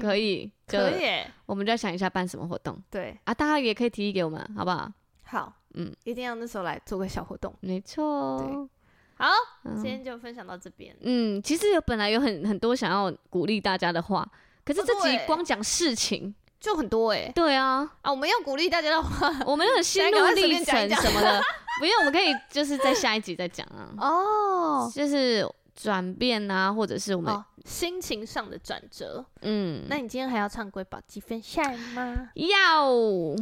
[0.00, 2.78] 可以， 可以，我们就要想一下办什么活动。
[2.90, 4.92] 对啊，大家也可以提议给我们，好不好？
[5.24, 5.52] 好。
[5.76, 8.38] 嗯，一定要那时候来做个小活动，没错。
[8.38, 8.68] 对，
[9.16, 9.28] 好，
[9.74, 10.94] 今天就分享到这边。
[11.00, 14.24] 嗯，其实有本来有很很多想要鼓励大家的话，
[14.64, 17.32] 可是这集光讲事情就很多哎。
[17.34, 21.42] 对啊，啊，我们要鼓励大家的话，我们要心 路历程什么的，
[21.80, 23.90] 不用，我们可以就是在下一集再讲啊。
[23.98, 25.44] 哦，就是
[25.74, 29.24] 转变啊，或者是我们心情上的转折。
[29.42, 32.30] 嗯，那你今天还要唱瑰宝积分赛吗？
[32.34, 32.90] 要。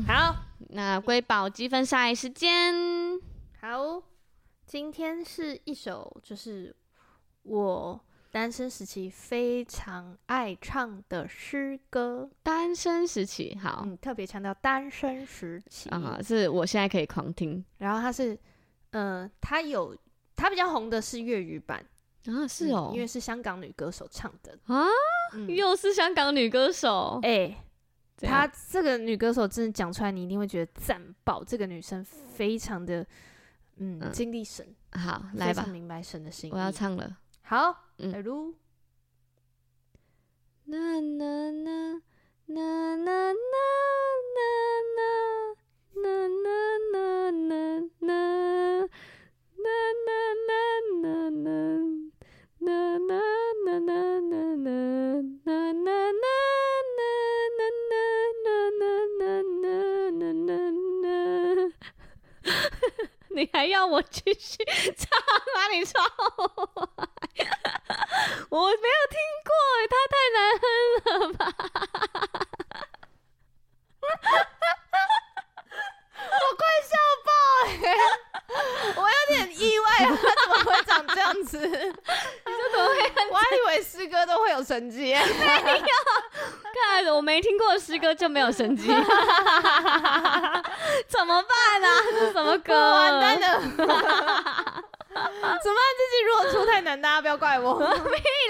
[0.07, 0.37] 好。
[0.75, 3.21] 那瑰宝积分赛时间，
[3.61, 4.03] 好，
[4.65, 6.75] 今天是一首就是
[7.43, 12.31] 我单身时期非常爱唱的诗歌。
[12.43, 17.63] 单身时期，好，嗯，特别强调单身时期啊，是我现在可以狂听。
[17.79, 18.39] 然后它是，
[18.93, 19.95] 呃，它有
[20.35, 21.85] 它比较红的是粤语版
[22.27, 24.87] 啊，是哦，嗯，因为是香港女歌手唱的啊，
[25.35, 27.59] 嗯，又是香港女歌手，哎，欸。
[28.25, 31.43] 她这个女歌手真的讲出来，你一定会觉得赞爆。
[31.43, 33.05] 这个女生非常的
[33.79, 34.65] 嗯，经历神。
[34.93, 36.49] 好，来吧，明白神的心。
[36.53, 37.17] 我要唱了。
[37.43, 38.55] 好，来噜。
[63.35, 65.11] 你还要我继续唱
[65.55, 65.69] 吗？
[65.73, 66.01] 你唱，
[68.51, 69.53] 我没有听过，
[69.91, 71.41] 他太难哼了吧？
[76.31, 76.93] 我快笑
[77.25, 77.31] 爆
[77.83, 77.91] 哎！
[79.33, 81.59] 我有点意外啊，他怎么会长这样子？
[81.67, 81.83] 你说
[82.73, 82.95] 怎么会？
[83.31, 85.19] 我还以为诗歌都会有神迹， 没有。
[86.75, 88.89] 看来我没听过的诗歌就没有神迹。
[91.09, 91.89] 怎么办啊？
[92.11, 92.75] 这是什么歌？
[92.93, 93.61] 完蛋了！
[93.63, 94.03] 怎么办？
[95.97, 97.79] 自己如果出太难，大家不要怪我。
[97.79, 97.87] 屁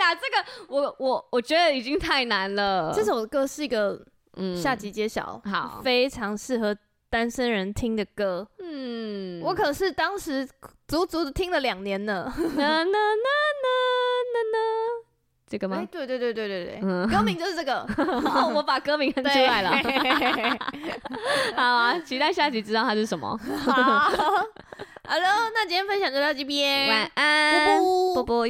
[0.00, 2.92] 啦，这个我我我觉得已经太难了。
[2.94, 3.98] 这首歌是一个
[4.36, 5.40] 嗯，下集揭晓。
[5.44, 6.74] 好，非常适合
[7.12, 8.48] 单身人听的歌。
[8.58, 10.48] 嗯，我可是当时
[10.88, 12.32] 足足的听了两年呢。
[15.46, 15.76] 这个吗？
[15.76, 17.86] 欸、对对对对对对，嗯、歌名就是这个。
[18.54, 19.70] 我把歌名哼出来了。
[21.54, 23.38] 好啊，期待下集知道它是什么。
[23.58, 23.74] 好
[25.06, 26.88] ，Hello，那今天分享就到这边。
[26.88, 27.78] 晚安，
[28.14, 28.46] 啵啵。